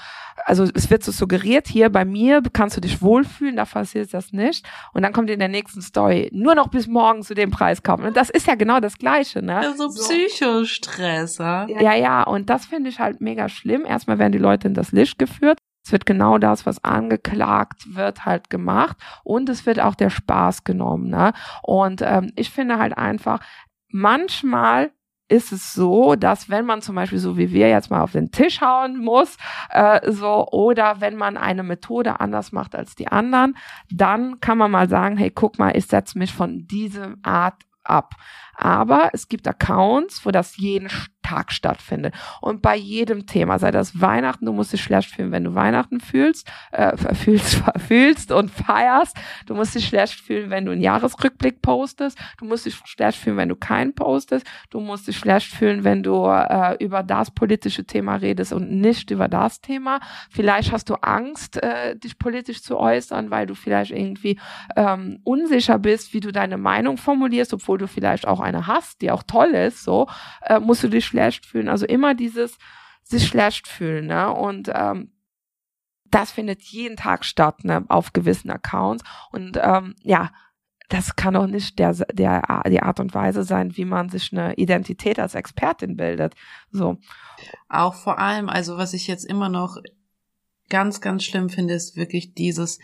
also 0.46 0.66
es 0.74 0.90
wird 0.90 1.04
so 1.04 1.12
suggeriert, 1.12 1.68
hier 1.68 1.90
bei 1.90 2.06
mir 2.06 2.42
kannst 2.54 2.78
du 2.78 2.82
dich 2.82 3.02
wohlfühlen, 3.02 3.58
da 3.58 3.66
passiert 3.66 4.14
das 4.14 4.32
nicht. 4.32 4.66
Und 4.94 5.04
dann 5.04 5.14
kommt 5.14 5.30
in 5.30 5.40
der 5.40 5.48
nächsten 5.48 5.82
Story, 5.82 6.30
nur 6.34 6.56
noch 6.56 6.70
bis 6.70 6.88
morgen 6.88 7.24
zu 7.24 7.34
dem 7.34 7.52
Preis 7.52 7.84
kaufen. 7.84 8.06
Und 8.06 8.18
das 8.18 8.30
ist 8.30 8.48
ja 8.48 8.56
genau 8.56 8.80
das 8.80 8.98
Gleiche, 8.98 9.42
ne? 9.42 9.58
Also 9.58 9.90
Psychostress, 9.90 11.40
ja? 11.70 11.82
Ja, 11.82 11.96
ja, 11.96 12.24
und 12.24 12.50
das 12.50 12.66
finde 12.66 12.90
ich 12.90 13.00
halt 13.00 13.22
mega 13.22 13.50
schlimm. 13.50 13.86
Erstmal 13.86 14.20
werden 14.20 14.32
die 14.32 14.38
Leute 14.38 14.68
in 14.68 14.74
das 14.74 14.92
Licht 14.92 15.20
geführt. 15.20 15.60
Es 15.86 15.92
wird 15.92 16.06
genau 16.06 16.38
das, 16.38 16.66
was 16.66 16.84
angeklagt 16.84 17.96
wird, 17.96 18.26
halt 18.26 18.50
gemacht. 18.50 18.98
Und 19.24 19.50
es 19.50 19.66
wird 19.66 19.80
auch 19.80 19.96
der 19.96 20.10
Spaß 20.10 20.64
genommen. 20.64 21.10
Ne? 21.10 21.34
Und 21.64 22.02
ähm, 22.04 22.32
ich 22.36 22.50
finde 22.50 22.78
halt 22.78 22.98
einfach, 22.98 23.40
manchmal 23.88 24.92
ist 25.30 25.52
es 25.52 25.74
so, 25.74 26.16
dass 26.16 26.50
wenn 26.50 26.66
man 26.66 26.82
zum 26.82 26.96
Beispiel 26.96 27.20
so 27.20 27.38
wie 27.38 27.52
wir 27.52 27.70
jetzt 27.70 27.92
mal 27.92 28.02
auf 28.02 28.12
den 28.12 28.32
Tisch 28.32 28.62
hauen 28.62 28.98
muss, 28.98 29.38
äh, 29.70 30.12
so 30.12 30.48
oder 30.48 31.02
wenn 31.02 31.16
man 31.16 31.38
eine 31.38 31.64
Methode 31.64 32.20
anders 32.20 32.52
macht 32.52 32.76
als 32.76 32.96
die 32.96 33.08
anderen, 33.08 33.56
dann 33.92 34.40
kann 34.40 34.58
man 34.58 34.72
mal 34.72 34.90
sagen, 34.90 35.18
hey, 35.18 35.30
guck 35.30 35.60
mal, 35.60 35.78
ich 35.78 35.86
setze 35.86 36.18
mich 36.18 36.34
von 36.34 36.68
dieser 36.68 37.14
Art 37.22 37.64
ab. 37.84 38.16
Aber 38.56 39.10
es 39.14 39.30
gibt 39.30 39.48
Accounts, 39.48 40.26
wo 40.26 40.32
das 40.32 40.58
jeden 40.58 40.90
Tag 41.30 41.52
stattfindet. 41.52 42.16
Und 42.42 42.62
bei 42.62 42.76
jedem 42.76 43.28
Thema, 43.28 43.60
sei 43.60 43.70
das 43.70 44.02
Weihnachten, 44.02 44.46
du 44.46 44.54
musst 44.54 44.74
dich 44.74 44.82
schlecht 44.82 45.12
fühlen, 45.12 45.32
wenn 45.32 45.44
du 45.44 45.54
Weihnachten 45.54 46.00
fühlst, 46.00 46.48
äh, 46.72 46.98
fühlst, 47.14 47.62
fühlst 47.88 48.32
und 48.32 48.50
feierst. 48.50 49.16
Du 49.46 49.54
musst 49.54 49.76
dich 49.76 49.88
schlecht 49.88 50.20
fühlen, 50.20 50.50
wenn 50.50 50.66
du 50.66 50.72
einen 50.72 50.82
Jahresrückblick 50.82 51.62
postest. 51.62 52.18
Du 52.40 52.46
musst 52.46 52.66
dich 52.66 52.76
schlecht 52.86 53.20
fühlen, 53.20 53.38
wenn 53.38 53.50
du 53.50 53.56
keinen 53.56 53.94
postest. 53.94 54.46
Du 54.72 54.80
musst 54.80 55.08
dich 55.08 55.18
schlecht 55.18 55.52
fühlen, 55.52 55.84
wenn 55.84 56.02
du 56.02 56.26
äh, 56.26 56.84
über 56.84 57.04
das 57.04 57.30
politische 57.30 57.86
Thema 57.86 58.16
redest 58.16 58.52
und 58.52 58.72
nicht 58.72 59.12
über 59.12 59.28
das 59.28 59.62
Thema. 59.62 60.00
Vielleicht 60.32 60.72
hast 60.72 60.90
du 60.90 60.96
Angst, 60.96 61.62
äh, 61.62 61.96
dich 61.96 62.18
politisch 62.18 62.64
zu 62.64 62.78
äußern, 62.78 63.30
weil 63.30 63.46
du 63.46 63.54
vielleicht 63.54 63.92
irgendwie 63.92 64.40
ähm, 64.76 65.20
unsicher 65.24 65.78
bist, 65.78 66.14
wie 66.14 66.22
du 66.22 66.32
deine 66.32 66.58
Meinung 66.58 66.98
formulierst, 66.98 67.54
obwohl 67.54 67.78
du 67.78 67.88
vielleicht 67.88 68.28
auch 68.28 68.40
eine 68.40 68.66
hast, 68.66 69.02
die 69.02 69.12
auch 69.12 69.22
toll 69.24 69.50
ist, 69.50 69.84
so, 69.84 70.08
äh, 70.42 70.60
musst 70.60 70.84
du 70.84 70.88
dich 70.88 71.06
schlecht 71.06 71.19
fühlen. 71.46 71.70
Also 71.70 71.86
immer 71.86 72.16
dieses 72.16 72.58
sich 73.04 73.28
schlecht 73.28 73.68
fühlen, 73.68 74.08
ne? 74.08 74.32
Und 74.32 74.70
ähm, 74.74 75.12
das 76.06 76.32
findet 76.32 76.62
jeden 76.64 76.98
Tag 76.98 77.26
statt, 77.26 77.64
ne, 77.64 77.86
auf 77.88 78.14
gewissen 78.14 78.50
Accounts. 78.50 79.04
Und 79.32 79.60
ähm, 79.62 79.96
ja, 80.02 80.32
das 80.90 81.16
kann 81.16 81.36
auch 81.36 81.46
nicht 81.46 81.78
der, 81.78 81.94
der, 81.94 82.64
die 82.68 82.82
Art 82.82 83.00
und 83.00 83.14
Weise 83.14 83.44
sein, 83.44 83.78
wie 83.78 83.86
man 83.86 84.10
sich 84.10 84.32
eine 84.34 84.56
Identität 84.56 85.20
als 85.20 85.36
Expertin 85.36 85.96
bildet. 85.96 86.34
So. 86.72 86.98
Auch 87.70 87.94
vor 87.94 88.18
allem, 88.18 88.50
also 88.50 88.78
was 88.78 88.94
ich 88.94 89.08
jetzt 89.08 89.24
immer 89.24 89.50
noch 89.50 89.78
ganz, 90.68 91.00
ganz 91.00 91.24
schlimm 91.24 91.50
finde, 91.50 91.76
ist 91.76 91.96
wirklich 91.96 92.34
dieses 92.34 92.80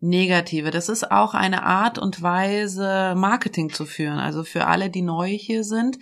Negative. 0.00 0.70
Das 0.70 0.88
ist 0.88 1.10
auch 1.10 1.34
eine 1.34 1.64
Art 1.64 1.98
und 1.98 2.22
Weise, 2.22 3.14
Marketing 3.16 3.70
zu 3.70 3.86
führen. 3.86 4.20
Also 4.20 4.44
für 4.44 4.66
alle, 4.66 4.90
die 4.90 5.02
neu 5.02 5.28
hier 5.28 5.64
sind, 5.64 5.98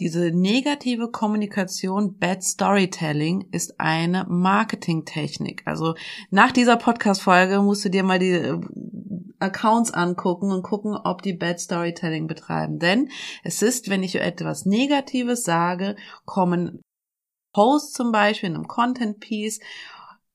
diese 0.00 0.30
negative 0.30 1.10
Kommunikation, 1.10 2.18
Bad 2.18 2.42
Storytelling, 2.42 3.48
ist 3.52 3.78
eine 3.78 4.26
Marketingtechnik. 4.28 5.62
Also 5.66 5.94
nach 6.30 6.52
dieser 6.52 6.76
Podcast-Folge 6.76 7.60
musst 7.60 7.84
du 7.84 7.88
dir 7.90 8.02
mal 8.02 8.18
die 8.18 8.30
äh, 8.30 8.58
Accounts 9.38 9.92
angucken 9.92 10.50
und 10.50 10.62
gucken, 10.62 10.96
ob 10.96 11.22
die 11.22 11.34
Bad 11.34 11.60
Storytelling 11.60 12.26
betreiben. 12.26 12.78
Denn 12.78 13.10
es 13.44 13.62
ist, 13.62 13.90
wenn 13.90 14.02
ich 14.02 14.16
etwas 14.16 14.64
Negatives 14.64 15.44
sage, 15.44 15.96
kommen 16.24 16.80
Posts 17.52 17.92
zum 17.92 18.12
Beispiel 18.12 18.48
in 18.48 18.56
einem 18.56 18.68
Content 18.68 19.20
Piece, 19.20 19.60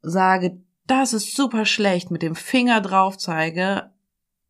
sage, 0.02 0.62
das 0.86 1.14
ist 1.14 1.36
super 1.36 1.66
schlecht, 1.66 2.12
mit 2.12 2.22
dem 2.22 2.36
Finger 2.36 2.80
drauf 2.82 3.18
zeige, 3.18 3.92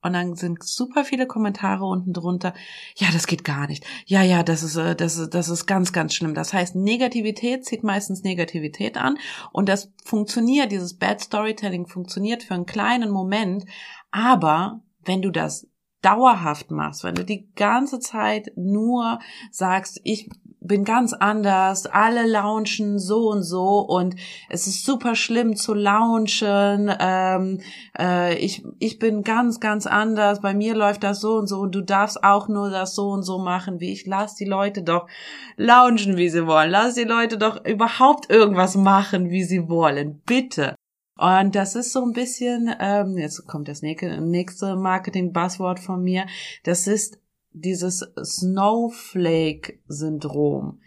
und 0.02 0.14
dann 0.14 0.36
sind 0.36 0.64
super 0.64 1.04
viele 1.04 1.26
Kommentare 1.26 1.86
unten 1.86 2.14
drunter. 2.14 2.54
Ja, 2.96 3.08
das 3.12 3.26
geht 3.28 3.44
gar 3.44 3.68
nicht. 3.68 3.86
Ja, 4.06 4.22
ja, 4.22 4.44
das 4.44 4.62
ist, 4.62 4.76
äh, 4.76 4.96
das 4.96 5.18
ist, 5.18 5.34
das 5.34 5.50
ist 5.50 5.66
ganz, 5.66 5.92
ganz 5.92 6.14
schlimm. 6.14 6.36
Das 6.36 6.54
heißt, 6.54 6.76
Negativität 6.76 7.66
zieht 7.66 7.84
meistens 7.84 8.24
Negativität 8.24 8.98
an. 8.98 9.18
Und 9.52 9.70
das 9.70 9.92
funktioniert, 10.06 10.72
dieses 10.72 10.98
Bad 10.98 11.22
Storytelling 11.22 11.88
funktioniert 11.88 12.44
für 12.44 12.54
einen 12.54 12.68
kleinen 12.68 13.10
Moment. 13.10 13.66
Aber 14.12 14.82
wenn 15.04 15.22
du 15.22 15.32
das 15.32 15.68
dauerhaft 16.02 16.70
machst, 16.70 17.04
wenn 17.04 17.16
du 17.16 17.26
die 17.26 17.50
ganze 17.56 18.00
Zeit 18.00 18.52
nur 18.56 19.20
sagst, 19.52 20.00
ich 20.04 20.30
bin 20.68 20.84
ganz 20.84 21.14
anders, 21.14 21.86
alle 21.86 22.28
launchen 22.28 23.00
so 23.00 23.30
und 23.30 23.44
so 23.44 23.80
und 23.80 24.16
es 24.50 24.68
ist 24.68 24.86
super 24.86 25.16
schlimm 25.16 25.56
zu 25.56 25.74
launchen, 25.74 26.92
ähm, 27.00 27.60
äh, 27.98 28.38
ich, 28.38 28.64
ich 28.80 29.00
bin 29.00 29.24
ganz, 29.24 29.60
ganz 29.60 29.88
anders, 29.88 30.42
bei 30.42 30.54
mir 30.54 30.76
läuft 30.76 31.04
das 31.04 31.22
so 31.22 31.36
und 31.36 31.48
so 31.48 31.60
und 31.60 31.74
du 31.74 31.82
darfst 31.82 32.24
auch 32.24 32.48
nur 32.48 32.70
das 32.70 32.96
so 32.96 33.10
und 33.10 33.24
so 33.24 33.38
machen 33.40 33.80
wie 33.80 33.92
ich. 33.92 34.06
Lass 34.06 34.36
die 34.36 34.46
Leute 34.46 34.84
doch 34.84 35.08
launchen, 35.56 36.18
wie 36.18 36.30
sie 36.30 36.46
wollen. 36.46 36.70
Lass 36.70 36.96
die 36.96 37.04
Leute 37.04 37.38
doch 37.38 37.66
überhaupt 37.66 38.30
irgendwas 38.30 38.76
machen, 38.76 39.30
wie 39.30 39.44
sie 39.44 39.70
wollen. 39.70 40.22
Bitte. 40.26 40.76
Und 41.18 41.56
das 41.56 41.76
ist 41.76 41.92
so 41.92 42.04
ein 42.04 42.14
bisschen, 42.14 42.74
ähm, 42.80 43.18
jetzt 43.18 43.48
kommt 43.48 43.68
das 43.68 43.82
nächste 43.82 44.76
Marketing-Buzzword 44.76 45.80
von 45.80 46.04
mir, 46.04 46.28
das 46.64 46.86
ist 46.86 47.20
dieses 47.62 48.06
Snowflake-Syndrom. 48.22 50.82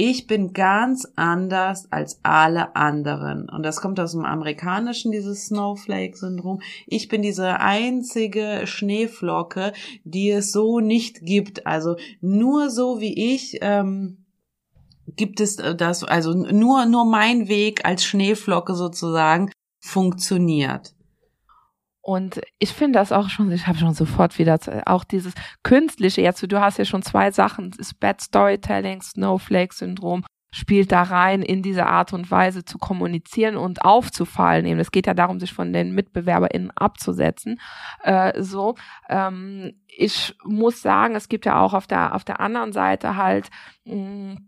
Ich 0.00 0.28
bin 0.28 0.52
ganz 0.52 1.08
anders 1.16 1.90
als 1.90 2.20
alle 2.22 2.76
anderen. 2.76 3.48
Und 3.48 3.64
das 3.64 3.80
kommt 3.80 3.98
aus 3.98 4.12
dem 4.12 4.24
Amerikanischen, 4.24 5.10
dieses 5.10 5.46
Snowflake-Syndrom. 5.46 6.60
Ich 6.86 7.08
bin 7.08 7.22
diese 7.22 7.58
einzige 7.58 8.60
Schneeflocke, 8.66 9.72
die 10.04 10.30
es 10.30 10.52
so 10.52 10.78
nicht 10.78 11.22
gibt. 11.22 11.66
Also 11.66 11.96
nur 12.20 12.70
so 12.70 13.00
wie 13.00 13.34
ich 13.34 13.58
ähm, 13.60 14.24
gibt 15.16 15.40
es 15.40 15.56
das, 15.56 16.04
also 16.04 16.32
nur, 16.32 16.86
nur 16.86 17.04
mein 17.04 17.48
Weg 17.48 17.84
als 17.84 18.04
Schneeflocke 18.04 18.76
sozusagen 18.76 19.50
funktioniert. 19.80 20.94
Und 22.08 22.40
ich 22.58 22.72
finde 22.72 22.98
das 22.98 23.12
auch 23.12 23.28
schon, 23.28 23.52
ich 23.52 23.66
habe 23.66 23.76
schon 23.76 23.92
sofort 23.92 24.38
wieder 24.38 24.58
auch 24.86 25.04
dieses 25.04 25.34
künstliche, 25.62 26.22
jetzt 26.22 26.42
du 26.50 26.58
hast 26.58 26.78
ja 26.78 26.86
schon 26.86 27.02
zwei 27.02 27.30
Sachen, 27.30 27.70
das 27.76 27.92
Bad 27.92 28.22
Storytelling, 28.22 29.02
Snowflake-Syndrom, 29.02 30.24
spielt 30.50 30.90
da 30.90 31.02
rein, 31.02 31.42
in 31.42 31.62
diese 31.62 31.84
Art 31.84 32.14
und 32.14 32.30
Weise 32.30 32.64
zu 32.64 32.78
kommunizieren 32.78 33.58
und 33.58 33.84
aufzufallen. 33.84 34.64
Eben, 34.64 34.80
es 34.80 34.90
geht 34.90 35.06
ja 35.06 35.12
darum, 35.12 35.38
sich 35.38 35.52
von 35.52 35.74
den 35.74 35.94
MitbewerberInnen 35.94 36.70
abzusetzen. 36.70 37.60
Äh, 38.02 38.42
so, 38.42 38.76
ähm, 39.10 39.74
ich 39.86 40.34
muss 40.46 40.80
sagen, 40.80 41.14
es 41.14 41.28
gibt 41.28 41.44
ja 41.44 41.60
auch 41.60 41.74
auf 41.74 41.86
der 41.86 42.14
auf 42.14 42.24
der 42.24 42.40
anderen 42.40 42.72
Seite 42.72 43.16
halt 43.16 43.50
mh, 43.84 44.38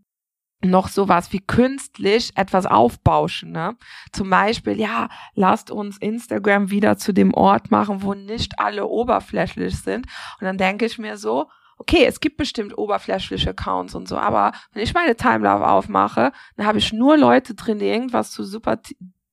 noch 0.63 0.89
sowas 0.89 1.33
wie 1.33 1.41
künstlich 1.41 2.33
etwas 2.37 2.67
aufbauschen. 2.67 3.53
Ne? 3.53 3.77
Zum 4.13 4.29
Beispiel, 4.29 4.79
ja, 4.79 5.09
lasst 5.35 5.71
uns 5.71 5.97
Instagram 5.99 6.71
wieder 6.71 6.99
zu 6.99 7.13
dem 7.13 7.33
Ort 7.35 7.71
machen, 7.71 8.03
wo 8.03 8.15
nicht 8.15 8.59
alle 8.59 8.87
oberflächlich 8.87 9.79
sind. 9.79 10.07
Und 10.41 10.45
dann 10.45 10.59
denke 10.59 10.85
ich 10.85 10.99
mir 10.99 11.17
so, 11.17 11.49
okay, 11.79 12.05
es 12.05 12.21
gibt 12.21 12.37
bestimmt 12.37 12.77
oberflächliche 12.77 13.51
Accounts 13.51 13.95
und 13.95 14.07
so, 14.07 14.19
aber 14.19 14.53
wenn 14.73 14.83
ich 14.83 14.93
meine 14.93 15.17
Timeline 15.17 15.67
aufmache, 15.67 16.31
dann 16.57 16.67
habe 16.67 16.77
ich 16.77 16.93
nur 16.93 17.17
Leute 17.17 17.55
drin, 17.55 17.79
die 17.79 17.87
irgendwas 17.87 18.33
zu 18.33 18.45
super 18.45 18.79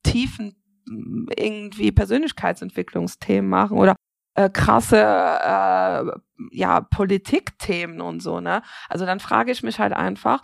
tiefen 0.03 0.55
irgendwie 1.37 1.91
Persönlichkeitsentwicklungsthemen 1.91 3.49
machen 3.49 3.77
oder 3.77 3.95
äh, 4.35 4.49
krasse 4.49 4.97
äh, 4.97 6.05
ja 6.51 6.81
Politikthemen 6.81 7.99
und 7.99 8.21
so 8.21 8.39
ne 8.39 8.61
also 8.87 9.05
dann 9.05 9.19
frage 9.19 9.51
ich 9.51 9.63
mich 9.63 9.79
halt 9.79 9.91
einfach 9.91 10.43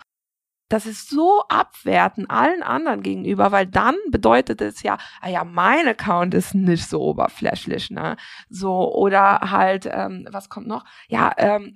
das 0.68 0.86
ist 0.86 1.10
so 1.10 1.42
abwerten 1.48 2.28
allen 2.30 2.62
anderen 2.62 3.02
gegenüber, 3.02 3.52
weil 3.52 3.66
dann 3.66 3.96
bedeutet 4.10 4.60
es 4.60 4.82
ja, 4.82 4.98
ah 5.20 5.28
ja, 5.28 5.44
mein 5.44 5.86
Account 5.86 6.34
ist 6.34 6.54
nicht 6.54 6.88
so 6.88 7.00
oberflächlich, 7.00 7.90
ne? 7.90 8.16
So, 8.48 8.92
oder 8.94 9.40
halt, 9.50 9.88
ähm, 9.90 10.26
was 10.30 10.48
kommt 10.48 10.66
noch? 10.66 10.84
Ja, 11.08 11.32
ähm, 11.36 11.74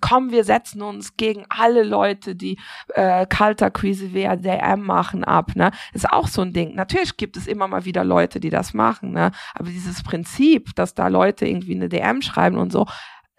komm, 0.00 0.30
wir 0.30 0.42
setzen 0.44 0.82
uns 0.82 1.16
gegen 1.16 1.44
alle 1.48 1.82
Leute, 1.82 2.34
die 2.34 2.58
äh, 2.94 3.26
Kalterquise 3.26 4.14
via 4.14 4.36
DM 4.36 4.82
machen, 4.84 5.24
ab. 5.24 5.54
Ne? 5.54 5.70
Ist 5.92 6.10
auch 6.10 6.28
so 6.28 6.42
ein 6.42 6.52
Ding. 6.52 6.74
Natürlich 6.74 7.16
gibt 7.16 7.36
es 7.36 7.46
immer 7.46 7.68
mal 7.68 7.84
wieder 7.84 8.04
Leute, 8.04 8.40
die 8.40 8.50
das 8.50 8.74
machen, 8.74 9.12
ne? 9.12 9.32
aber 9.54 9.68
dieses 9.68 10.02
Prinzip, 10.02 10.74
dass 10.76 10.94
da 10.94 11.08
Leute 11.08 11.46
irgendwie 11.46 11.74
eine 11.74 11.88
DM 11.88 12.22
schreiben 12.22 12.56
und 12.56 12.72
so, 12.72 12.86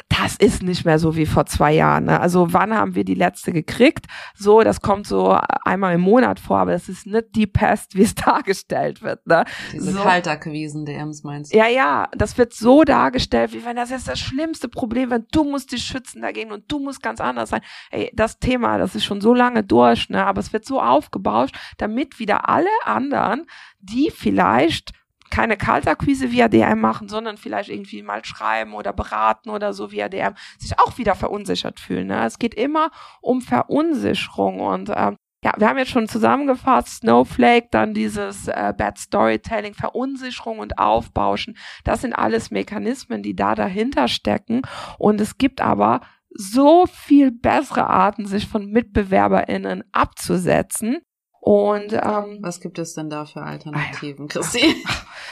das 0.08 0.36
ist 0.38 0.64
nicht 0.64 0.86
mehr 0.86 0.98
so 0.98 1.16
wie 1.16 1.26
vor 1.26 1.46
zwei 1.46 1.74
Jahren. 1.74 2.06
Ne? 2.06 2.20
Also 2.20 2.54
wann 2.54 2.74
haben 2.74 2.96
wir 2.96 3.04
die 3.04 3.16
letzte 3.16 3.52
gekriegt? 3.52 4.06
So, 4.36 4.62
das 4.62 4.82
kommt 4.82 5.08
so 5.08 5.38
einmal 5.66 5.96
im 5.96 6.02
Monat 6.02 6.40
vor, 6.40 6.60
aber 6.60 6.72
das 6.72 6.90
ist 6.90 7.06
nicht 7.06 7.36
die 7.36 7.48
Pest, 7.48 7.96
wie 7.96 8.04
es 8.04 8.16
dargestellt 8.16 9.02
wird. 9.02 9.26
Ne? 9.28 9.46
Diese 9.74 9.92
so. 9.92 10.00
Kalterquisen-DMs 10.00 11.24
meinst 11.24 11.54
du? 11.54 11.58
Ja, 11.58 11.68
ja, 11.68 12.08
das 12.16 12.38
wird 12.38 12.54
so 12.54 12.84
dargestellt, 12.84 13.54
wie 13.54 13.66
wenn 13.66 13.76
das 13.76 13.90
jetzt 13.90 14.08
das 14.08 14.20
schlimmste 14.20 14.70
Problem 14.70 15.12
wird. 15.12 15.28
Du 15.32 15.44
musst 15.44 15.72
dich 15.72 15.84
schützen 15.84 16.22
dagegen 16.22 16.52
und 16.52 16.72
du 16.72 16.80
musst 16.80 17.04
ganz 17.04 17.20
anders 17.20 17.50
sein. 17.50 17.62
Ey, 17.92 18.12
das 18.14 18.40
Thema, 18.40 18.78
das 18.78 18.96
ist 18.96 19.06
schon 19.06 19.22
so 19.22 19.34
lange 19.34 19.64
durch, 19.64 20.10
ne? 20.10 20.26
aber 20.26 20.40
es 20.40 20.54
wird 20.54 20.66
so 20.66 20.82
aufgebauscht, 20.82 21.56
damit 21.78 22.20
wieder 22.20 22.50
alle 22.50 22.70
anderen, 22.86 23.46
die 23.80 24.12
vielleicht 24.16 24.94
keine 25.30 25.58
Kaltakquise 25.58 26.32
via 26.32 26.48
DM 26.48 26.80
machen, 26.80 27.10
sondern 27.10 27.38
vielleicht 27.38 27.70
irgendwie 27.70 28.02
mal 28.02 28.24
schreiben 28.26 28.74
oder 28.74 28.94
beraten 28.94 29.50
oder 29.50 29.74
so 29.74 29.92
via 29.92 30.10
DM, 30.10 30.36
sich 30.58 30.78
auch 30.80 30.98
wieder 30.98 31.16
verunsichert 31.16 31.80
fühlen. 31.80 32.08
Ne? 32.08 32.26
Es 32.26 32.40
geht 32.40 32.54
immer 32.54 32.92
um 33.22 33.42
Verunsicherung 33.42 34.60
und 34.60 34.92
ähm, 34.96 35.18
ja, 35.44 35.54
wir 35.58 35.70
haben 35.70 35.78
jetzt 35.78 35.92
schon 35.92 36.10
zusammengefasst, 36.10 36.98
Snowflake, 36.98 37.70
dann 37.72 37.94
dieses 37.94 38.50
äh, 38.50 38.74
Bad 38.78 38.98
Storytelling, 38.98 39.74
Verunsicherung 39.74 40.60
und 40.60 40.78
Aufbauschen. 40.78 41.58
Das 41.86 42.02
sind 42.02 42.14
alles 42.14 42.52
Mechanismen, 42.52 43.24
die 43.24 43.36
da 43.36 43.56
dahinter 43.56 44.10
stecken. 44.10 44.64
Und 44.98 45.22
es 45.22 45.38
gibt 45.38 45.62
aber 45.62 46.02
so 46.32 46.86
viel 46.88 47.32
bessere 47.32 47.88
Arten, 47.88 48.26
sich 48.26 48.48
von 48.48 48.70
MitbewerberInnen 48.70 49.86
abzusetzen. 49.94 50.98
Und 51.40 51.94
ähm, 51.94 52.40
was 52.42 52.60
gibt 52.60 52.80
es 52.80 52.94
denn 52.94 53.10
da 53.10 53.26
für 53.26 53.42
Alternativen, 53.42 54.26
ah, 54.26 54.34
ja. 54.34 54.42
Christi? 54.42 54.76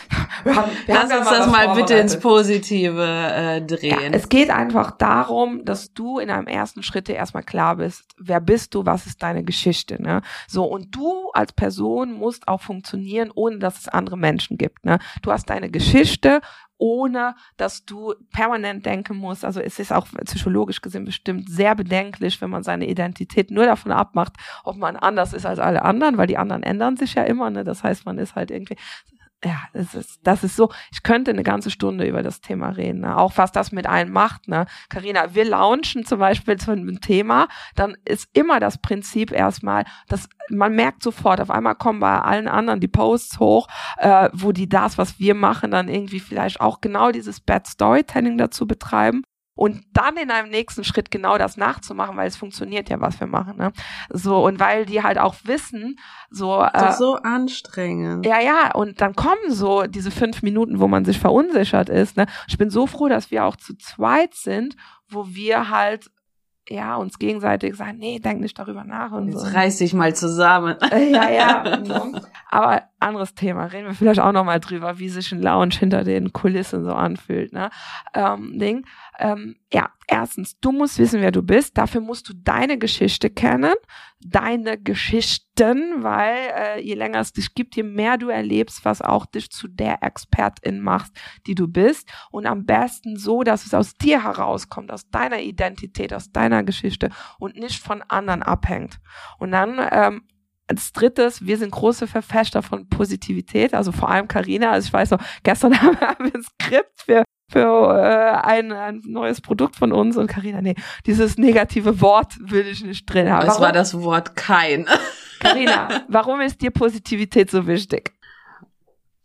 wir 0.43 0.55
haben, 0.55 0.71
wir 0.85 0.95
Lass 0.95 1.11
uns 1.11 1.29
das 1.29 1.47
mal 1.47 1.73
bitte 1.75 1.95
ins 1.95 2.19
Positive 2.19 3.03
äh, 3.03 3.61
drehen. 3.61 4.11
Ja, 4.11 4.17
es 4.17 4.29
geht 4.29 4.49
einfach 4.49 4.91
darum, 4.91 5.65
dass 5.65 5.93
du 5.93 6.19
in 6.19 6.29
einem 6.29 6.47
ersten 6.47 6.83
Schritt 6.83 7.09
erstmal 7.09 7.43
klar 7.43 7.77
bist, 7.77 8.05
wer 8.17 8.39
bist 8.39 8.75
du, 8.75 8.85
was 8.85 9.05
ist 9.05 9.23
deine 9.23 9.43
Geschichte, 9.43 10.01
ne? 10.01 10.21
So 10.47 10.65
und 10.65 10.95
du 10.95 11.29
als 11.33 11.53
Person 11.53 12.13
musst 12.13 12.47
auch 12.47 12.61
funktionieren, 12.61 13.31
ohne 13.33 13.59
dass 13.59 13.79
es 13.79 13.87
andere 13.87 14.17
Menschen 14.17 14.57
gibt, 14.57 14.85
ne? 14.85 14.99
Du 15.21 15.31
hast 15.31 15.49
deine 15.49 15.69
Geschichte 15.69 16.41
ohne 16.77 17.35
dass 17.57 17.85
du 17.85 18.13
permanent 18.31 18.85
denken 18.85 19.17
musst. 19.17 19.43
Also 19.43 19.59
es 19.59 19.79
ist 19.79 19.91
auch 19.91 20.07
psychologisch 20.25 20.81
gesehen 20.81 21.05
bestimmt 21.05 21.49
sehr 21.49 21.75
bedenklich, 21.75 22.39
wenn 22.41 22.49
man 22.49 22.63
seine 22.63 22.87
Identität 22.87 23.51
nur 23.51 23.65
davon 23.65 23.91
abmacht, 23.91 24.33
ob 24.63 24.77
man 24.77 24.95
anders 24.95 25.33
ist 25.33 25.45
als 25.45 25.59
alle 25.59 25.81
anderen, 25.83 26.17
weil 26.17 26.27
die 26.27 26.37
anderen 26.37 26.63
ändern 26.63 26.97
sich 26.97 27.15
ja 27.15 27.23
immer. 27.23 27.49
Ne? 27.49 27.63
Das 27.63 27.83
heißt, 27.83 28.05
man 28.05 28.17
ist 28.17 28.35
halt 28.35 28.51
irgendwie 28.51 28.77
ja, 29.43 29.61
das 29.73 29.93
ist, 29.93 30.19
das 30.23 30.43
ist 30.43 30.55
so, 30.55 30.71
ich 30.91 31.03
könnte 31.03 31.29
eine 31.31 31.43
ganze 31.43 31.69
Stunde 31.69 32.07
über 32.07 32.23
das 32.23 32.41
Thema 32.41 32.69
reden, 32.69 33.01
ne? 33.01 33.17
auch 33.17 33.33
was 33.35 33.51
das 33.51 33.71
mit 33.71 33.85
einem 33.85 34.11
macht. 34.11 34.47
Ne? 34.47 34.65
Carina, 34.89 35.35
wir 35.35 35.45
launchen 35.45 36.05
zum 36.05 36.19
Beispiel 36.19 36.57
zu 36.57 36.71
einem 36.71 37.01
Thema, 37.01 37.47
dann 37.75 37.95
ist 38.05 38.29
immer 38.33 38.59
das 38.59 38.79
Prinzip 38.79 39.31
erstmal, 39.31 39.85
dass 40.07 40.27
man 40.49 40.73
merkt 40.73 41.03
sofort, 41.03 41.39
auf 41.39 41.51
einmal 41.51 41.75
kommen 41.75 41.99
bei 41.99 42.19
allen 42.19 42.47
anderen 42.47 42.79
die 42.79 42.87
Posts 42.87 43.39
hoch, 43.39 43.67
äh, 43.97 44.29
wo 44.33 44.51
die 44.51 44.69
das, 44.69 44.97
was 44.97 45.19
wir 45.19 45.35
machen, 45.35 45.69
dann 45.69 45.87
irgendwie 45.87 46.19
vielleicht 46.19 46.59
auch 46.59 46.81
genau 46.81 47.11
dieses 47.11 47.39
Bad 47.39 47.67
Storytelling 47.67 48.37
dazu 48.37 48.65
betreiben 48.65 49.21
und 49.57 49.83
dann 49.91 50.15
in 50.17 50.31
einem 50.31 50.49
nächsten 50.49 50.83
Schritt 50.83 51.11
genau 51.11 51.37
das 51.37 51.57
nachzumachen, 51.57 52.15
weil 52.15 52.27
es 52.27 52.37
funktioniert 52.37 52.89
ja, 52.89 53.01
was 53.01 53.19
wir 53.19 53.27
machen. 53.27 53.57
Ne? 53.57 53.73
So 54.09 54.45
und 54.45 54.59
weil 54.59 54.85
die 54.85 55.03
halt 55.03 55.17
auch 55.17 55.35
wissen, 55.43 55.99
so 56.29 56.61
äh, 56.61 56.93
so 56.93 57.15
anstrengend. 57.15 58.25
Ja, 58.25 58.39
ja. 58.39 58.73
Und 58.73 59.01
dann 59.01 59.15
kommen 59.15 59.49
so 59.49 59.83
diese 59.83 60.11
fünf 60.11 60.43
Minuten, 60.43 60.79
wo 60.79 60.87
man 60.87 61.03
sich 61.05 61.19
verunsichert 61.19 61.89
ist. 61.89 62.17
Ne? 62.17 62.27
Ich 62.47 62.57
bin 62.57 62.69
so 62.69 62.85
froh, 62.87 63.09
dass 63.09 63.31
wir 63.31 63.45
auch 63.45 63.55
zu 63.55 63.75
zweit 63.75 64.35
sind, 64.35 64.75
wo 65.09 65.27
wir 65.27 65.69
halt 65.69 66.11
ja, 66.69 66.95
uns 66.95 67.17
gegenseitig 67.17 67.75
sagen, 67.75 67.97
nee, 67.97 68.19
denk 68.19 68.41
nicht 68.41 68.59
darüber 68.59 68.83
nach 68.83 69.11
und 69.11 69.29
Jetzt 69.29 69.39
so. 69.39 69.47
reiß 69.47 69.77
dich 69.77 69.93
mal 69.93 70.13
zusammen. 70.15 70.75
Ja, 70.97 71.29
ja. 71.29 71.77
Ne? 71.77 72.21
Aber 72.49 72.83
anderes 72.99 73.33
Thema, 73.33 73.65
reden 73.65 73.87
wir 73.87 73.93
vielleicht 73.93 74.19
auch 74.19 74.31
nochmal 74.31 74.59
drüber, 74.59 74.99
wie 74.99 75.09
sich 75.09 75.31
ein 75.31 75.41
Lounge 75.41 75.75
hinter 75.79 76.03
den 76.03 76.33
Kulissen 76.33 76.83
so 76.83 76.93
anfühlt, 76.93 77.53
ne? 77.53 77.69
Ähm, 78.13 78.57
Ding. 78.59 78.85
Ähm, 79.19 79.55
ja, 79.73 79.89
erstens, 80.07 80.59
du 80.59 80.71
musst 80.71 80.99
wissen, 80.99 81.21
wer 81.21 81.31
du 81.31 81.41
bist. 81.41 81.77
Dafür 81.77 82.01
musst 82.01 82.29
du 82.29 82.33
deine 82.35 82.77
Geschichte 82.77 83.29
kennen, 83.31 83.73
deine 84.19 84.77
Geschichten, 84.77 86.03
weil 86.03 86.37
äh, 86.55 86.81
je 86.81 86.93
länger 86.93 87.19
es 87.19 87.33
dich 87.33 87.55
gibt, 87.55 87.75
je 87.75 87.83
mehr 87.83 88.17
du 88.17 88.29
erlebst, 88.29 88.85
was 88.85 89.01
auch 89.01 89.25
dich 89.25 89.49
zu 89.49 89.67
der 89.67 90.03
Expertin 90.03 90.79
macht, 90.79 91.11
die 91.47 91.55
du 91.55 91.67
bist. 91.67 92.09
Und 92.29 92.45
am 92.45 92.65
besten 92.65 93.17
so, 93.17 93.41
dass 93.41 93.65
es 93.65 93.73
aus 93.73 93.95
dir 93.95 94.23
herauskommt, 94.23 94.91
aus 94.91 95.09
deiner 95.09 95.39
Identität, 95.39 96.13
aus 96.13 96.31
deiner 96.31 96.63
Geschichte 96.63 97.09
und 97.39 97.55
nicht 97.55 97.81
von 97.81 98.03
anderen 98.03 98.43
abhängt. 98.43 98.99
Und 99.39 99.51
dann 99.51 99.79
ähm, 99.91 100.27
als 100.67 100.91
drittes, 100.91 101.45
wir 101.45 101.57
sind 101.57 101.71
große 101.71 102.07
Verfechter 102.07 102.61
von 102.61 102.87
Positivität, 102.89 103.73
also 103.73 103.91
vor 103.91 104.09
allem 104.09 104.27
Karina. 104.27 104.71
Also 104.71 104.87
ich 104.87 104.93
weiß 104.93 105.11
noch, 105.11 105.21
gestern 105.43 105.81
haben 105.81 105.97
wir 105.99 106.35
ein 106.35 106.43
Skript 106.43 107.01
für 107.01 107.23
für 107.49 107.97
äh, 107.97 108.45
ein, 108.45 108.73
ein 108.73 109.01
neues 109.05 109.39
Produkt 109.39 109.77
von 109.77 109.93
uns 109.93 110.17
und 110.17 110.27
Karina, 110.27 110.61
nee, 110.61 110.75
dieses 111.05 111.37
negative 111.37 112.01
Wort 112.01 112.33
will 112.41 112.67
ich 112.67 112.83
nicht 112.83 113.05
drin 113.05 113.31
haben. 113.31 113.47
Es 113.47 113.61
war 113.61 113.71
das 113.71 114.01
Wort 114.01 114.35
kein. 114.35 114.85
Karina, 115.39 116.03
warum 116.09 116.41
ist 116.41 116.61
dir 116.61 116.71
Positivität 116.71 117.49
so 117.49 117.65
wichtig? 117.65 118.11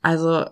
Also 0.02 0.44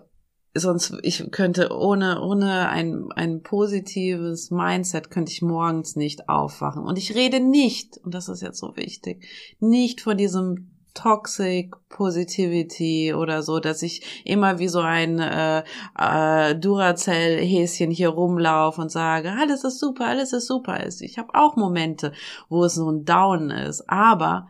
sonst 0.53 0.97
ich 1.03 1.31
könnte 1.31 1.69
ohne 1.71 2.21
ohne 2.21 2.67
ein 2.67 3.05
ein 3.15 3.41
positives 3.41 4.51
Mindset 4.51 5.09
könnte 5.09 5.31
ich 5.31 5.41
morgens 5.41 5.95
nicht 5.95 6.27
aufwachen 6.27 6.83
und 6.83 6.97
ich 6.97 7.15
rede 7.15 7.39
nicht 7.39 7.97
und 8.03 8.13
das 8.13 8.27
ist 8.27 8.41
jetzt 8.41 8.59
so 8.59 8.75
wichtig 8.75 9.25
nicht 9.59 10.01
von 10.01 10.17
diesem 10.17 10.70
Toxic 10.93 11.73
Positivity 11.89 13.13
oder 13.13 13.43
so, 13.43 13.59
dass 13.59 13.81
ich 13.81 14.23
immer 14.25 14.59
wie 14.59 14.67
so 14.67 14.79
ein 14.79 15.19
äh, 15.19 15.63
äh, 15.97 16.55
Duracell-Häschen 16.55 17.91
hier 17.91 18.09
rumlaufe 18.09 18.81
und 18.81 18.91
sage, 18.91 19.31
alles 19.31 19.63
ist 19.63 19.79
super, 19.79 20.07
alles 20.07 20.33
ist 20.33 20.47
super. 20.47 20.85
Ich 20.85 21.17
habe 21.17 21.33
auch 21.33 21.55
Momente, 21.55 22.13
wo 22.49 22.63
es 22.63 22.75
so 22.75 22.89
ein 22.89 23.05
Down 23.05 23.49
ist, 23.49 23.89
aber 23.89 24.47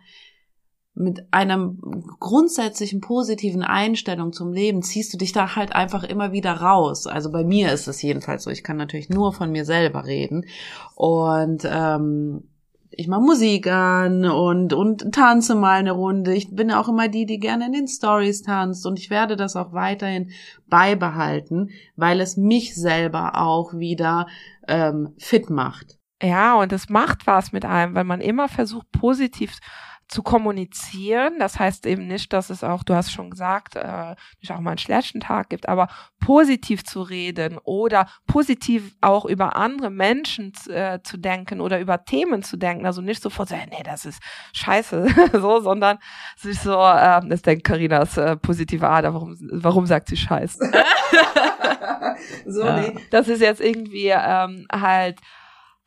mit 0.93 1.25
einem 1.31 1.79
grundsätzlichen 2.19 2.99
positiven 2.99 3.63
Einstellung 3.63 4.33
zum 4.33 4.51
Leben 4.51 4.81
ziehst 4.81 5.13
du 5.13 5.17
dich 5.17 5.31
da 5.31 5.55
halt 5.55 5.73
einfach 5.73 6.03
immer 6.03 6.33
wieder 6.33 6.53
raus. 6.53 7.07
Also 7.07 7.31
bei 7.31 7.43
mir 7.43 7.71
ist 7.71 7.87
es 7.87 8.01
jedenfalls 8.01 8.43
so. 8.43 8.49
Ich 8.49 8.63
kann 8.63 8.77
natürlich 8.77 9.09
nur 9.09 9.31
von 9.31 9.51
mir 9.51 9.63
selber 9.63 10.05
reden. 10.05 10.45
Und 10.95 11.63
ähm, 11.65 12.50
ich 12.91 13.07
mache 13.07 13.21
Musik 13.21 13.67
an 13.67 14.25
und, 14.25 14.73
und 14.73 15.13
tanze 15.13 15.55
mal 15.55 15.79
eine 15.79 15.93
Runde. 15.93 16.33
Ich 16.33 16.53
bin 16.53 16.71
auch 16.71 16.89
immer 16.89 17.07
die, 17.07 17.25
die 17.25 17.39
gerne 17.39 17.67
in 17.67 17.71
den 17.71 17.87
Stories 17.87 18.43
tanzt 18.43 18.85
und 18.85 18.99
ich 18.99 19.09
werde 19.09 19.35
das 19.35 19.55
auch 19.55 19.73
weiterhin 19.73 20.31
beibehalten, 20.67 21.69
weil 21.95 22.19
es 22.19 22.37
mich 22.37 22.75
selber 22.75 23.39
auch 23.41 23.73
wieder 23.73 24.27
ähm, 24.67 25.13
fit 25.17 25.49
macht. 25.49 25.97
Ja, 26.21 26.55
und 26.55 26.71
es 26.71 26.89
macht 26.89 27.25
was 27.25 27.51
mit 27.51 27.65
einem, 27.65 27.95
weil 27.95 28.03
man 28.03 28.21
immer 28.21 28.47
versucht, 28.47 28.91
positiv 28.91 29.57
zu 30.11 30.23
kommunizieren. 30.23 31.39
Das 31.39 31.57
heißt 31.57 31.85
eben 31.85 32.05
nicht, 32.05 32.33
dass 32.33 32.49
es 32.49 32.65
auch, 32.65 32.83
du 32.83 32.93
hast 32.93 33.13
schon 33.13 33.29
gesagt, 33.29 33.77
äh, 33.77 34.15
nicht 34.41 34.51
auch 34.51 34.59
mal 34.59 34.71
einen 34.71 34.77
schlechten 34.77 35.21
Tag 35.21 35.49
gibt, 35.49 35.69
aber 35.69 35.87
positiv 36.19 36.83
zu 36.83 37.01
reden 37.01 37.57
oder 37.63 38.07
positiv 38.27 38.93
auch 38.99 39.23
über 39.23 39.55
andere 39.55 39.89
Menschen 39.89 40.51
äh, 40.67 40.99
zu 41.01 41.17
denken 41.17 41.61
oder 41.61 41.79
über 41.79 42.03
Themen 42.03 42.43
zu 42.43 42.57
denken. 42.57 42.85
Also 42.85 43.01
nicht 43.01 43.23
sofort 43.23 43.49
so, 43.49 43.55
nee, 43.55 43.83
das 43.85 44.05
ist 44.05 44.21
scheiße, 44.53 45.07
so, 45.31 45.61
sondern 45.61 45.97
sich 46.35 46.59
so, 46.59 46.73
äh, 46.73 47.21
das 47.27 47.41
denkt 47.41 47.63
Carinas 47.63 48.17
äh, 48.17 48.35
positive 48.35 48.87
Art, 48.89 49.05
warum, 49.05 49.37
warum 49.39 49.85
sagt 49.85 50.09
sie 50.09 50.17
scheiße? 50.17 50.59
so, 52.45 52.63
nee. 52.65 52.97
Das 53.11 53.29
ist 53.29 53.41
jetzt 53.41 53.61
irgendwie 53.61 54.09
ähm, 54.09 54.67
halt 54.69 55.21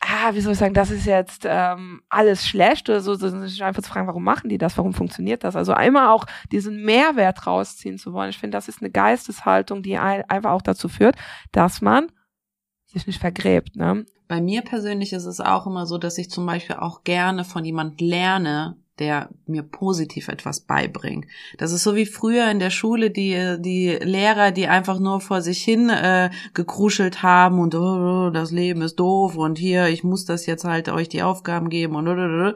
ah, 0.05 0.35
wie 0.35 0.41
soll 0.41 0.53
ich 0.53 0.59
sagen, 0.59 0.75
das 0.75 0.91
ist 0.91 1.07
jetzt 1.07 1.45
ähm, 1.47 2.03
alles 2.09 2.47
schlecht 2.47 2.89
oder 2.89 3.01
so, 3.01 3.15
sondern 3.15 3.49
sich 3.49 3.63
einfach 3.63 3.83
zu 3.83 3.91
fragen, 3.91 4.07
warum 4.07 4.25
machen 4.25 4.49
die 4.49 4.59
das, 4.59 4.77
warum 4.77 4.93
funktioniert 4.93 5.45
das? 5.45 5.57
Also 5.57 5.73
einmal 5.73 6.09
auch 6.09 6.27
diesen 6.53 6.85
Mehrwert 6.85 7.47
rausziehen 7.47 7.99
zu 7.99 8.13
wollen. 8.13 8.31
Ich 8.31 8.39
finde, 8.39 8.57
das 8.57 8.69
ist 8.69 8.81
eine 8.81 8.91
Geisteshaltung, 8.91 9.83
die 9.83 9.97
ein, 9.97 10.29
einfach 10.29 10.53
auch 10.53 10.63
dazu 10.63 10.89
führt, 10.89 11.17
dass 11.53 11.81
man 11.81 12.09
sich 12.85 13.07
nicht 13.07 13.21
vergräbt. 13.21 13.77
Ne? 13.77 14.05
Bei 14.29 14.41
mir 14.41 14.63
persönlich 14.63 15.13
ist 15.13 15.27
es 15.27 15.41
auch 15.41 15.67
immer 15.67 15.87
so, 15.87 15.99
dass 15.99 16.19
ich 16.19 16.31
zum 16.31 16.47
Beispiel 16.47 16.77
auch 16.77 17.05
gerne 17.05 17.45
von 17.45 17.65
jemand 17.65 18.01
lerne, 18.01 18.77
der 18.99 19.29
mir 19.47 19.63
positiv 19.63 20.29
etwas 20.29 20.61
beibringt. 20.61 21.27
Das 21.59 21.73
ist 21.73 21.83
so 21.83 21.97
wie 21.97 22.07
früher 22.07 22.51
in 22.51 22.59
der 22.59 22.71
Schule 22.71 23.11
die 23.11 23.57
die 23.59 23.99
Lehrer, 24.01 24.53
die 24.53 24.69
einfach 24.69 24.99
nur 25.01 25.21
vor 25.21 25.43
sich 25.43 25.63
hin 25.63 25.91
äh, 25.91 26.31
gekruschelt 26.55 27.23
haben 27.23 27.59
und 27.59 27.75
oh, 27.75 28.31
das 28.31 28.51
Leben 28.51 28.83
ist 28.83 28.97
doof 28.97 29.37
und 29.37 29.59
hier 29.59 29.89
ich 29.89 30.05
muss 30.05 30.25
das 30.25 30.47
jetzt 30.47 30.65
halt 30.65 30.89
euch 30.89 31.09
die 31.09 31.23
Aufgaben 31.23 31.71
geben 31.71 31.97
und 31.97 32.09
oh, 32.09 32.55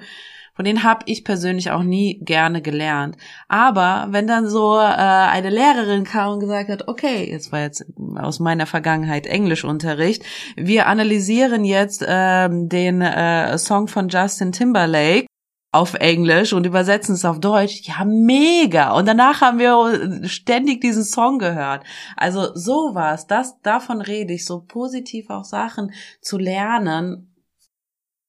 von 0.58 0.64
denen 0.64 0.82
habe 0.82 1.04
ich 1.06 1.22
persönlich 1.22 1.70
auch 1.70 1.84
nie 1.84 2.18
gerne 2.20 2.60
gelernt. 2.60 3.16
Aber 3.46 4.08
wenn 4.10 4.26
dann 4.26 4.48
so 4.48 4.76
äh, 4.76 4.80
eine 4.82 5.50
Lehrerin 5.50 6.02
kam 6.02 6.32
und 6.32 6.40
gesagt 6.40 6.68
hat, 6.68 6.88
okay, 6.88 7.30
jetzt 7.30 7.52
war 7.52 7.60
jetzt 7.60 7.86
aus 8.16 8.40
meiner 8.40 8.66
Vergangenheit 8.66 9.28
Englischunterricht, 9.28 10.24
wir 10.56 10.88
analysieren 10.88 11.64
jetzt 11.64 12.02
äh, 12.02 12.48
den 12.50 13.02
äh, 13.02 13.56
Song 13.56 13.86
von 13.86 14.08
Justin 14.08 14.50
Timberlake 14.50 15.28
auf 15.70 15.94
Englisch 15.94 16.52
und 16.52 16.66
übersetzen 16.66 17.14
es 17.14 17.24
auf 17.24 17.40
Deutsch. 17.40 17.82
Ja, 17.82 18.04
mega. 18.04 18.92
Und 18.92 19.06
danach 19.06 19.40
haben 19.42 19.58
wir 19.58 20.26
ständig 20.28 20.80
diesen 20.80 21.04
Song 21.04 21.38
gehört. 21.38 21.84
Also 22.16 22.54
sowas, 22.54 23.26
das, 23.26 23.60
davon 23.60 24.00
rede 24.00 24.32
ich, 24.32 24.46
so 24.46 24.60
positiv 24.60 25.28
auch 25.30 25.44
Sachen 25.44 25.92
zu 26.22 26.38
lernen. 26.38 27.34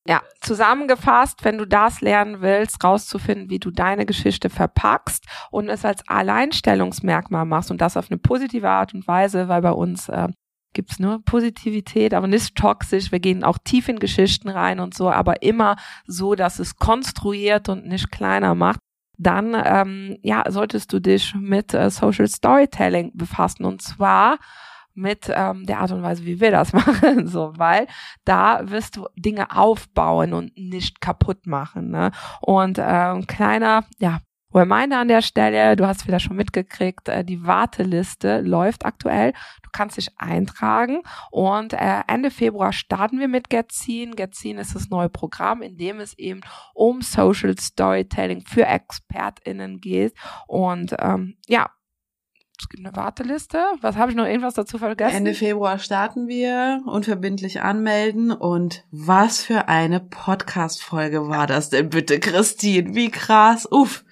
Ja, 0.08 0.22
zusammengefasst, 0.42 1.46
wenn 1.46 1.58
du 1.58 1.66
das 1.66 2.02
lernen 2.02 2.42
willst, 2.42 2.84
rauszufinden, 2.84 3.50
wie 3.50 3.60
du 3.60 3.70
deine 3.70 4.06
Geschichte 4.06 4.50
verpackst 4.50 5.26
und 5.52 5.70
es 5.70 5.86
als 5.86 6.08
Alleinstellungsmerkmal 6.08 7.46
machst 7.46 7.70
und 7.70 7.80
das 7.80 7.96
auf 7.96 8.10
eine 8.10 8.18
positive 8.18 8.68
Art 8.68 8.94
und 8.94 9.08
Weise, 9.08 9.48
weil 9.50 9.62
bei 9.62 9.72
uns 9.72 10.10
äh, 10.10 10.30
gibt's 10.74 11.00
nur 11.00 11.24
Positivität, 11.24 12.14
aber 12.14 12.28
nicht 12.28 12.56
toxisch. 12.56 13.12
Wir 13.12 13.20
gehen 13.20 13.44
auch 13.44 13.58
tief 13.64 13.90
in 13.90 14.00
Geschichten 14.00 14.50
rein 14.50 14.80
und 14.80 14.94
so, 14.94 15.10
aber 15.10 15.42
immer 15.42 15.76
so, 16.06 16.36
dass 16.36 16.60
es 16.60 16.76
konstruiert 16.76 17.70
und 17.70 17.86
nicht 17.86 18.12
kleiner 18.12 18.56
macht. 18.56 18.80
Dann 19.18 19.56
ähm, 19.66 20.18
ja, 20.22 20.44
solltest 20.50 20.94
du 20.94 21.00
dich 21.00 21.36
mit 21.36 21.74
äh, 21.74 21.90
Social 21.90 22.28
Storytelling 22.28 23.12
befassen 23.16 23.66
und 23.66 23.82
zwar 23.82 24.38
mit 24.94 25.32
ähm, 25.34 25.66
der 25.66 25.80
Art 25.80 25.92
und 25.92 26.04
Weise, 26.04 26.26
wie 26.26 26.40
wir 26.40 26.52
das 26.52 26.74
machen, 26.74 27.28
so, 27.28 27.54
weil 27.56 27.88
da 28.26 28.70
wirst 28.70 28.98
du 28.98 29.08
Dinge 29.16 29.56
aufbauen 29.56 30.34
und 30.34 30.58
nicht 30.58 31.02
kaputt 31.02 31.48
machen. 31.48 31.90
Ne? 31.90 32.12
Und 32.42 32.80
ähm, 32.82 33.26
kleiner, 33.28 33.86
ja, 33.98 34.20
Reminder 34.54 35.00
an 35.00 35.08
der 35.08 35.22
Stelle, 35.22 35.76
du 35.76 35.86
hast 35.86 36.08
wieder 36.08 36.20
schon 36.20 36.36
mitgekriegt, 36.36 37.08
äh, 37.08 37.24
die 37.24 37.46
Warteliste 37.46 38.42
läuft 38.42 38.86
aktuell. 38.86 39.34
Du 39.72 39.78
kannst 39.78 39.98
dich 39.98 40.10
eintragen 40.18 41.04
und 41.30 41.74
äh, 41.74 42.02
Ende 42.08 42.32
Februar 42.32 42.74
starten 42.74 43.20
wir 43.20 43.28
mit 43.28 43.52
Getzin. 43.52 44.16
Getzin 44.16 44.58
ist 44.58 44.74
das 44.74 44.90
neue 44.90 45.10
Programm, 45.10 45.62
in 45.62 45.78
dem 45.78 46.00
es 46.00 46.18
eben 46.18 46.42
um 46.74 47.02
Social 47.02 47.56
Storytelling 47.56 48.42
für 48.42 48.66
ExpertInnen 48.66 49.80
geht. 49.80 50.16
Und 50.48 50.96
ähm, 51.00 51.36
ja, 51.48 51.70
es 52.60 52.68
gibt 52.68 52.84
eine 52.84 52.96
Warteliste. 52.96 53.64
Was 53.82 53.96
habe 53.96 54.10
ich 54.12 54.18
noch 54.18 54.26
irgendwas 54.26 54.56
dazu 54.56 54.80
vergessen? 54.80 55.18
Ende 55.18 55.36
Februar 55.36 55.78
starten 55.78 56.28
wir, 56.28 56.82
unverbindlich 56.88 57.62
anmelden. 57.62 58.32
Und 58.32 58.86
was 58.90 59.44
für 59.44 59.68
eine 59.68 60.00
Podcast-Folge 60.00 61.28
war 61.28 61.46
das 61.46 61.70
denn 61.70 61.90
bitte, 61.90 62.20
Christine? 62.20 62.96
Wie 62.96 63.12
krass. 63.12 63.68
Uff 63.72 64.04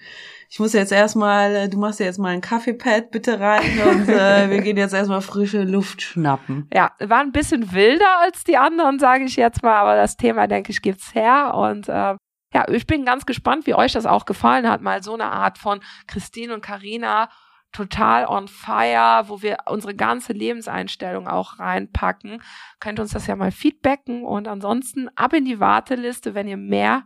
ich 0.50 0.58
muss 0.58 0.72
jetzt 0.72 0.92
erstmal, 0.92 1.68
du 1.68 1.78
machst 1.78 2.00
jetzt 2.00 2.18
mal 2.18 2.30
ein 2.30 2.40
Kaffeepad 2.40 3.10
bitte 3.10 3.38
rein 3.38 3.78
und 3.86 4.08
äh, 4.08 4.50
wir 4.50 4.60
gehen 4.62 4.76
jetzt 4.76 4.94
erstmal 4.94 5.20
frische 5.20 5.62
Luft 5.62 6.00
schnappen. 6.00 6.68
Ja, 6.72 6.92
war 7.00 7.20
ein 7.20 7.32
bisschen 7.32 7.72
wilder 7.72 8.20
als 8.20 8.44
die 8.44 8.56
anderen, 8.56 8.98
sage 8.98 9.24
ich 9.24 9.36
jetzt 9.36 9.62
mal, 9.62 9.76
aber 9.76 9.96
das 9.96 10.16
Thema, 10.16 10.46
denke 10.46 10.72
ich, 10.72 10.80
gibt's 10.80 11.14
her 11.14 11.54
und 11.54 11.88
äh, 11.88 12.16
ja, 12.54 12.66
ich 12.68 12.86
bin 12.86 13.04
ganz 13.04 13.26
gespannt, 13.26 13.66
wie 13.66 13.74
euch 13.74 13.92
das 13.92 14.06
auch 14.06 14.24
gefallen 14.24 14.68
hat, 14.68 14.80
mal 14.80 15.02
so 15.02 15.12
eine 15.12 15.30
Art 15.30 15.58
von 15.58 15.80
Christine 16.06 16.54
und 16.54 16.62
Karina 16.62 17.28
total 17.72 18.26
on 18.26 18.48
fire, 18.48 19.28
wo 19.28 19.42
wir 19.42 19.58
unsere 19.66 19.94
ganze 19.94 20.32
Lebenseinstellung 20.32 21.28
auch 21.28 21.58
reinpacken. 21.58 22.42
Könnt 22.80 22.98
uns 23.00 23.12
das 23.12 23.26
ja 23.26 23.36
mal 23.36 23.52
feedbacken 23.52 24.24
und 24.24 24.48
ansonsten 24.48 25.10
ab 25.16 25.34
in 25.34 25.44
die 25.44 25.60
Warteliste, 25.60 26.34
wenn 26.34 26.48
ihr 26.48 26.56
mehr 26.56 27.04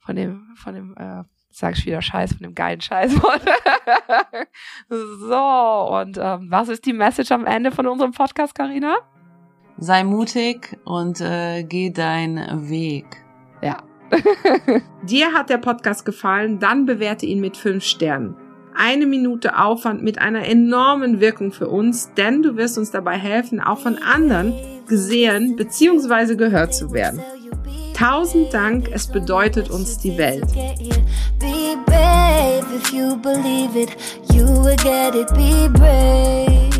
von 0.00 0.16
dem, 0.16 0.54
von 0.56 0.74
dem 0.74 0.94
äh, 0.98 1.24
sag 1.52 1.76
ich 1.76 1.86
wieder 1.86 2.02
Scheiß 2.02 2.32
von 2.32 2.42
dem 2.42 2.54
geilen 2.54 2.80
Scheißwort. 2.80 3.42
so, 4.88 5.96
und 5.96 6.18
ähm, 6.18 6.46
was 6.50 6.68
ist 6.68 6.84
die 6.86 6.92
Message 6.92 7.30
am 7.30 7.46
Ende 7.46 7.70
von 7.70 7.86
unserem 7.86 8.12
Podcast, 8.12 8.54
Karina? 8.54 8.96
Sei 9.78 10.04
mutig 10.04 10.78
und 10.84 11.20
äh, 11.20 11.62
geh 11.62 11.90
deinen 11.90 12.68
Weg. 12.68 13.04
Ja. 13.62 13.82
Dir 15.02 15.32
hat 15.32 15.50
der 15.50 15.58
Podcast 15.58 16.04
gefallen, 16.04 16.58
dann 16.58 16.86
bewerte 16.86 17.26
ihn 17.26 17.40
mit 17.40 17.56
fünf 17.56 17.84
Sternen. 17.84 18.36
Eine 18.74 19.06
Minute 19.06 19.58
Aufwand 19.58 20.02
mit 20.02 20.18
einer 20.18 20.46
enormen 20.46 21.20
Wirkung 21.20 21.52
für 21.52 21.68
uns, 21.68 22.12
denn 22.14 22.42
du 22.42 22.56
wirst 22.56 22.78
uns 22.78 22.90
dabei 22.90 23.18
helfen, 23.18 23.60
auch 23.60 23.78
von 23.78 23.98
anderen 23.98 24.54
gesehen 24.86 25.56
bzw. 25.56 26.36
gehört 26.36 26.74
zu 26.74 26.92
werden. 26.92 27.20
Tausend 27.94 28.52
Dank, 28.52 28.88
es 28.92 29.06
bedeutet 29.06 29.70
uns 29.70 29.98
die 29.98 30.16
Welt. 30.16 30.44
If 32.74 32.92
you 32.92 33.16
believe 33.16 33.76
it, 33.76 33.96
you 34.32 34.46
will 34.46 34.76
get 34.76 35.14
it. 35.14 35.28
Be 35.34 35.68
brave. 35.68 36.71